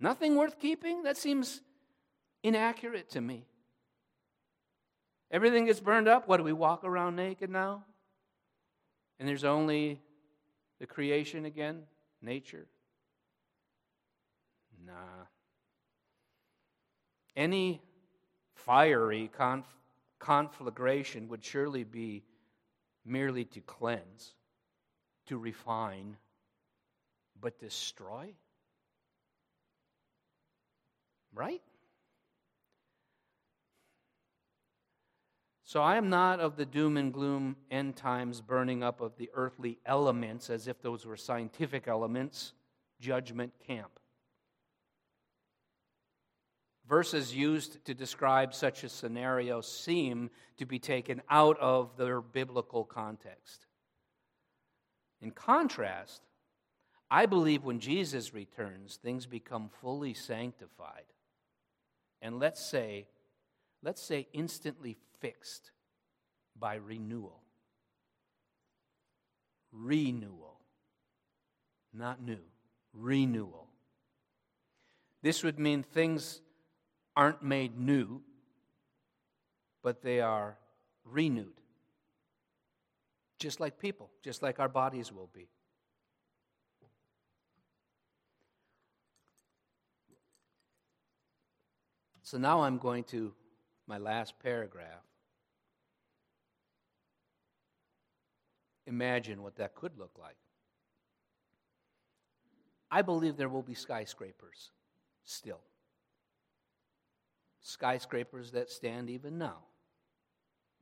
Nothing 0.00 0.34
worth 0.34 0.58
keeping? 0.58 1.04
That 1.04 1.16
seems 1.16 1.60
inaccurate 2.42 3.10
to 3.10 3.20
me. 3.20 3.47
Everything 5.30 5.66
gets 5.66 5.80
burned 5.80 6.08
up. 6.08 6.26
What 6.26 6.38
do 6.38 6.42
we 6.42 6.52
walk 6.52 6.84
around 6.84 7.16
naked 7.16 7.50
now? 7.50 7.84
And 9.18 9.28
there's 9.28 9.44
only 9.44 10.00
the 10.78 10.86
creation 10.86 11.44
again, 11.44 11.82
nature. 12.22 12.66
Nah. 14.86 15.26
Any 17.36 17.82
fiery 18.54 19.30
conf- 19.36 19.66
conflagration 20.18 21.28
would 21.28 21.44
surely 21.44 21.84
be 21.84 22.24
merely 23.04 23.44
to 23.44 23.60
cleanse, 23.60 24.34
to 25.26 25.36
refine, 25.36 26.16
but 27.40 27.58
destroy? 27.58 28.34
Right? 31.34 31.62
So 35.68 35.82
I 35.82 35.98
am 35.98 36.08
not 36.08 36.40
of 36.40 36.56
the 36.56 36.64
doom 36.64 36.96
and 36.96 37.12
gloom 37.12 37.54
end 37.70 37.94
times 37.94 38.40
burning 38.40 38.82
up 38.82 39.02
of 39.02 39.18
the 39.18 39.28
earthly 39.34 39.78
elements 39.84 40.48
as 40.48 40.66
if 40.66 40.80
those 40.80 41.04
were 41.04 41.18
scientific 41.18 41.86
elements, 41.86 42.54
judgment 43.02 43.52
camp. 43.66 43.90
Verses 46.88 47.34
used 47.34 47.84
to 47.84 47.92
describe 47.92 48.54
such 48.54 48.82
a 48.82 48.88
scenario 48.88 49.60
seem 49.60 50.30
to 50.56 50.64
be 50.64 50.78
taken 50.78 51.20
out 51.28 51.58
of 51.60 51.98
their 51.98 52.22
biblical 52.22 52.82
context. 52.82 53.66
In 55.20 55.32
contrast, 55.32 56.22
I 57.10 57.26
believe 57.26 57.62
when 57.62 57.78
Jesus 57.78 58.32
returns, 58.32 58.96
things 58.96 59.26
become 59.26 59.68
fully 59.82 60.14
sanctified. 60.14 61.04
And 62.22 62.38
let's 62.38 62.66
say, 62.66 63.06
let's 63.82 64.00
say 64.00 64.28
instantly 64.32 64.96
fixed 65.20 65.70
by 66.58 66.74
renewal. 66.74 67.42
Renewal. 69.72 70.60
Not 71.92 72.22
new, 72.22 72.40
renewal. 72.92 73.68
This 75.22 75.42
would 75.42 75.58
mean 75.58 75.82
things 75.82 76.40
aren't 77.16 77.42
made 77.42 77.78
new, 77.78 78.22
but 79.82 80.02
they 80.02 80.20
are 80.20 80.56
renewed. 81.04 81.60
Just 83.38 83.60
like 83.60 83.78
people, 83.78 84.10
just 84.22 84.42
like 84.42 84.60
our 84.60 84.68
bodies 84.68 85.12
will 85.12 85.30
be. 85.32 85.48
So 92.22 92.36
now 92.36 92.60
I'm 92.60 92.76
going 92.76 93.04
to 93.04 93.32
my 93.88 93.98
last 93.98 94.34
paragraph. 94.40 95.02
Imagine 98.86 99.42
what 99.42 99.56
that 99.56 99.74
could 99.74 99.98
look 99.98 100.16
like. 100.18 100.36
I 102.90 103.02
believe 103.02 103.36
there 103.36 103.48
will 103.48 103.62
be 103.62 103.74
skyscrapers 103.74 104.70
still 105.24 105.60
skyscrapers 107.60 108.52
that 108.52 108.70
stand 108.70 109.10
even 109.10 109.38
now, 109.38 109.58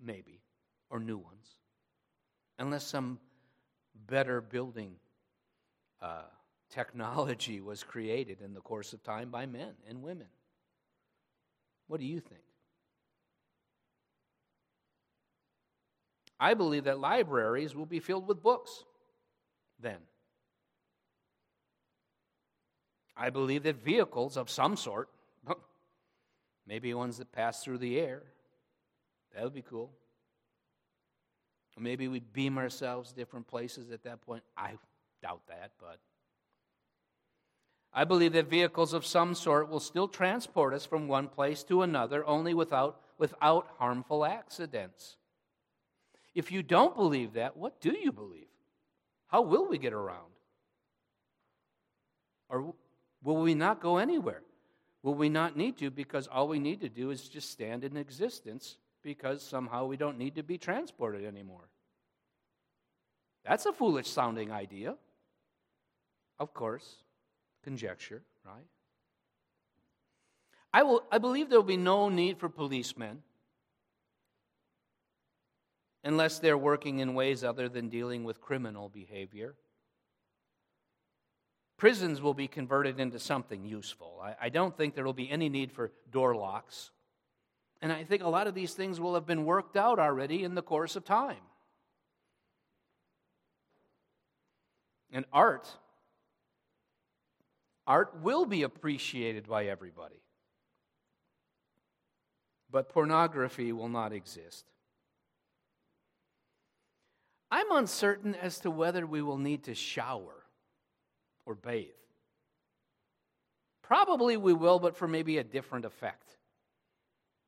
maybe, 0.00 0.40
or 0.88 1.00
new 1.00 1.18
ones, 1.18 1.56
unless 2.58 2.86
some 2.86 3.18
better 4.06 4.40
building 4.40 4.94
uh, 6.00 6.22
technology 6.70 7.60
was 7.60 7.82
created 7.82 8.40
in 8.40 8.54
the 8.54 8.60
course 8.60 8.92
of 8.92 9.02
time 9.02 9.30
by 9.30 9.46
men 9.46 9.74
and 9.88 10.02
women. 10.02 10.28
What 11.88 12.00
do 12.00 12.06
you 12.06 12.20
think? 12.20 12.45
I 16.38 16.54
believe 16.54 16.84
that 16.84 16.98
libraries 16.98 17.74
will 17.74 17.86
be 17.86 18.00
filled 18.00 18.28
with 18.28 18.42
books 18.42 18.84
then. 19.80 19.98
I 23.16 23.30
believe 23.30 23.62
that 23.62 23.76
vehicles 23.76 24.36
of 24.36 24.50
some 24.50 24.76
sort 24.76 25.08
Maybe 26.66 26.92
ones 26.94 27.18
that 27.18 27.30
pass 27.32 27.62
through 27.62 27.78
the 27.78 27.98
air. 27.98 28.22
That 29.34 29.44
would 29.44 29.54
be 29.54 29.62
cool. 29.62 29.92
Maybe 31.78 32.08
we 32.08 32.20
beam 32.20 32.58
ourselves 32.58 33.12
different 33.12 33.46
places 33.46 33.90
at 33.90 34.02
that 34.04 34.22
point. 34.22 34.42
I 34.56 34.72
doubt 35.22 35.42
that, 35.48 35.72
but 35.78 35.98
I 37.92 38.04
believe 38.04 38.32
that 38.32 38.48
vehicles 38.48 38.94
of 38.94 39.04
some 39.04 39.34
sort 39.34 39.68
will 39.68 39.80
still 39.80 40.08
transport 40.08 40.72
us 40.72 40.86
from 40.86 41.06
one 41.06 41.28
place 41.28 41.62
to 41.64 41.82
another, 41.82 42.26
only 42.26 42.54
without, 42.54 43.00
without 43.18 43.68
harmful 43.78 44.24
accidents. 44.24 45.16
If 46.36 46.52
you 46.52 46.62
don't 46.62 46.94
believe 46.94 47.32
that, 47.32 47.56
what 47.56 47.80
do 47.80 47.96
you 47.98 48.12
believe? 48.12 48.46
How 49.28 49.40
will 49.40 49.66
we 49.66 49.78
get 49.78 49.94
around? 49.94 50.30
Or 52.50 52.74
will 53.24 53.38
we 53.38 53.54
not 53.54 53.80
go 53.80 53.96
anywhere? 53.96 54.42
Will 55.02 55.14
we 55.14 55.30
not 55.30 55.56
need 55.56 55.78
to 55.78 55.90
because 55.90 56.26
all 56.26 56.46
we 56.46 56.58
need 56.58 56.82
to 56.82 56.90
do 56.90 57.08
is 57.10 57.26
just 57.26 57.50
stand 57.50 57.84
in 57.84 57.96
existence 57.96 58.76
because 59.02 59.42
somehow 59.42 59.86
we 59.86 59.96
don't 59.96 60.18
need 60.18 60.34
to 60.34 60.42
be 60.42 60.58
transported 60.58 61.24
anymore? 61.24 61.70
That's 63.42 63.64
a 63.64 63.72
foolish 63.72 64.10
sounding 64.10 64.52
idea. 64.52 64.94
Of 66.38 66.52
course, 66.52 66.96
conjecture, 67.64 68.22
right? 68.44 68.66
I, 70.70 70.82
will, 70.82 71.02
I 71.10 71.16
believe 71.16 71.48
there 71.48 71.60
will 71.60 71.66
be 71.66 71.78
no 71.78 72.10
need 72.10 72.38
for 72.38 72.50
policemen 72.50 73.22
unless 76.06 76.38
they're 76.38 76.56
working 76.56 77.00
in 77.00 77.14
ways 77.14 77.42
other 77.42 77.68
than 77.68 77.88
dealing 77.88 78.22
with 78.22 78.40
criminal 78.40 78.88
behavior. 78.88 79.56
Prisons 81.76 82.22
will 82.22 82.32
be 82.32 82.46
converted 82.46 83.00
into 83.00 83.18
something 83.18 83.66
useful. 83.66 84.20
I, 84.22 84.36
I 84.42 84.48
don't 84.48 84.74
think 84.76 84.94
there 84.94 85.04
will 85.04 85.12
be 85.12 85.28
any 85.28 85.48
need 85.48 85.72
for 85.72 85.90
door 86.10 86.36
locks. 86.36 86.92
And 87.82 87.92
I 87.92 88.04
think 88.04 88.22
a 88.22 88.28
lot 88.28 88.46
of 88.46 88.54
these 88.54 88.72
things 88.72 89.00
will 89.00 89.14
have 89.14 89.26
been 89.26 89.44
worked 89.44 89.76
out 89.76 89.98
already 89.98 90.44
in 90.44 90.54
the 90.54 90.62
course 90.62 90.94
of 90.94 91.04
time. 91.04 91.42
And 95.10 95.24
art, 95.32 95.68
art 97.84 98.20
will 98.22 98.46
be 98.46 98.62
appreciated 98.62 99.48
by 99.48 99.66
everybody. 99.66 100.22
But 102.70 102.88
pornography 102.90 103.72
will 103.72 103.88
not 103.88 104.12
exist. 104.12 104.66
I'm 107.50 107.70
uncertain 107.72 108.34
as 108.34 108.58
to 108.60 108.70
whether 108.70 109.06
we 109.06 109.22
will 109.22 109.38
need 109.38 109.64
to 109.64 109.74
shower 109.74 110.44
or 111.44 111.54
bathe. 111.54 111.86
Probably 113.82 114.36
we 114.36 114.52
will, 114.52 114.80
but 114.80 114.96
for 114.96 115.06
maybe 115.06 115.38
a 115.38 115.44
different 115.44 115.84
effect. 115.84 116.36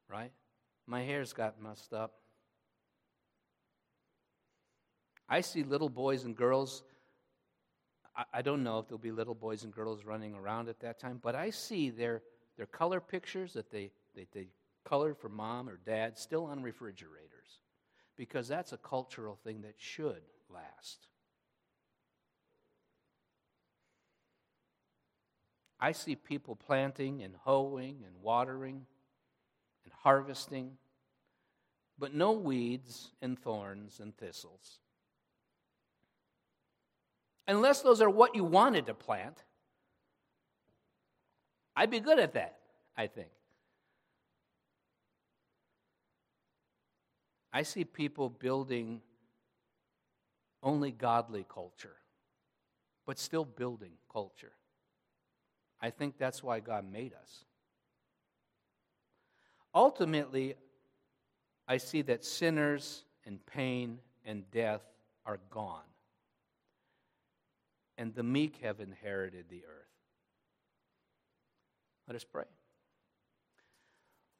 Right? 0.09 0.31
My 0.87 1.03
hair's 1.03 1.33
got 1.33 1.61
messed 1.61 1.93
up. 1.93 2.15
I 5.29 5.41
see 5.41 5.63
little 5.63 5.91
boys 5.91 6.25
and 6.25 6.35
girls. 6.37 6.85
I, 8.33 8.43
don't 8.43 8.63
know 8.63 8.79
if 8.79 8.89
there'll 8.89 8.99
be 8.99 9.13
little 9.13 9.35
boys 9.35 9.65
and 9.65 9.73
girls 9.73 10.05
running 10.05 10.35
around 10.35 10.69
at 10.69 10.81
that 10.81 10.99
time, 10.99 11.21
but 11.23 11.35
I 11.35 11.51
see 11.51 11.91
their, 11.91 12.23
their 12.57 12.67
color 12.67 13.01
pictures 13.01 13.53
that 13.53 13.71
they, 13.71 13.91
they, 14.17 14.27
they 14.33 14.49
colored 14.85 15.17
for 15.19 15.29
mom 15.29 15.69
or 15.69 15.79
dad 15.85 16.19
still 16.19 16.47
on 16.47 16.63
refrigerators 16.63 17.38
because 18.19 18.49
that's 18.49 18.73
a 18.73 18.77
cultural 18.77 19.39
thing 19.45 19.63
that 19.63 19.77
should 19.79 20.21
last. 20.53 21.07
I 25.81 25.93
see 25.93 26.17
people 26.17 26.57
planting 26.57 27.23
and 27.23 27.35
hoeing 27.45 28.03
and 28.05 28.17
watering 28.21 28.85
and 29.85 29.93
harvesting, 30.03 30.73
but 31.97 32.13
no 32.13 32.33
weeds 32.33 33.13
and 33.23 33.39
thorns 33.39 34.01
and 34.01 34.15
thistles. 34.17 34.81
Unless 37.47 37.83
those 37.83 38.03
are 38.03 38.11
what 38.11 38.35
you 38.35 38.43
wanted 38.43 38.87
to 38.87 38.95
plant, 38.95 39.45
I'd 41.77 41.91
be 41.91 42.01
good 42.01 42.19
at 42.19 42.35
that, 42.35 42.59
I 42.97 43.07
think. 43.07 43.31
I 47.53 47.63
see 47.63 47.85
people 47.85 48.29
building 48.29 49.01
only 50.63 50.91
godly 50.91 51.47
culture, 51.49 51.97
but 53.07 53.19
still 53.19 53.45
building 53.45 53.93
culture. 54.13 54.53
I 55.81 55.91
think 55.91 56.19
that's 56.19 56.43
why 56.43 56.61
God 56.61 56.91
made 56.91 57.13
us. 57.15 57.45
Ultimately, 59.75 60.57
I 61.67 61.77
see 61.77 62.03
that 62.03 62.25
sinners 62.25 63.05
and 63.25 63.45
pain 63.47 63.99
and 64.25 64.51
death 64.51 64.83
are 65.25 65.39
gone, 65.51 65.83
and 67.97 68.15
the 68.15 68.23
meek 68.23 68.59
have 68.63 68.81
inherited 68.81 69.47
the 69.49 69.63
earth. 69.65 69.87
Let 72.07 72.17
us 72.17 72.25
pray. 72.25 72.45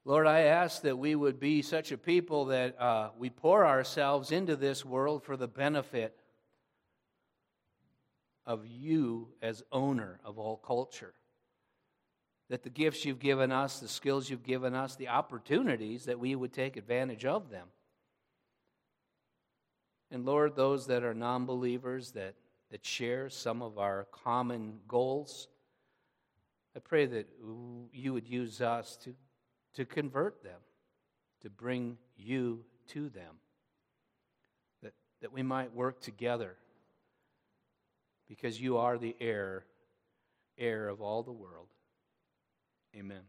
Lord, 0.09 0.27
I 0.27 0.45
ask 0.45 0.81
that 0.85 0.97
we 0.97 1.15
would 1.15 1.39
be 1.39 1.61
such 1.61 1.93
a 1.93 1.99
people 1.99 2.47
that 2.47 2.81
uh, 2.81 3.11
we 3.19 3.29
pour 3.29 3.67
ourselves 3.67 4.33
into 4.33 4.57
this 4.57 4.83
world 4.83 5.23
for 5.23 5.37
the 5.37 5.47
benefit 5.47 6.19
of 8.47 8.67
you 8.67 9.29
as 9.43 9.63
owner 9.71 10.19
of 10.25 10.39
all 10.39 10.57
culture 10.57 11.13
that 12.49 12.63
the 12.63 12.71
gifts 12.71 13.05
you've 13.05 13.19
given 13.19 13.53
us, 13.53 13.81
the 13.81 13.87
skills 13.87 14.31
you've 14.31 14.45
given 14.45 14.75
us, 14.75 14.97
the 14.97 15.09
opportunities, 15.09 16.07
that 16.07 16.19
we 16.19 16.35
would 16.35 16.55
take 16.55 16.79
advantage 16.79 17.27
of 17.27 17.51
them. 17.51 17.67
And 20.11 20.25
Lord, 20.25 20.57
those 20.57 20.87
that 20.87 21.05
are 21.05 21.13
non 21.13 21.45
believers 21.45 22.13
that, 22.13 22.35
that 22.71 22.83
share 22.83 23.29
some 23.29 23.61
of 23.61 23.77
our 23.77 24.07
common 24.11 24.79
goals, 24.89 25.49
I 26.75 26.79
pray 26.79 27.05
that 27.05 27.29
you 27.93 28.15
would 28.15 28.27
use 28.27 28.63
us 28.63 28.97
to, 29.05 29.15
to 29.75 29.85
convert 29.85 30.43
them, 30.43 30.61
to 31.43 31.51
bring 31.51 31.97
you 32.17 32.65
to 32.89 33.09
them, 33.09 33.37
that, 34.83 34.93
that 35.21 35.33
we 35.33 35.43
might 35.43 35.75
work 35.75 36.01
together 36.01 36.57
because 38.29 38.61
you 38.61 38.77
are 38.77 38.99
the 38.99 39.17
heir, 39.21 39.65
heir 40.59 40.89
of 40.89 41.01
all 41.01 41.23
the 41.23 41.33
world. 41.33 41.69
Amen. 42.97 43.23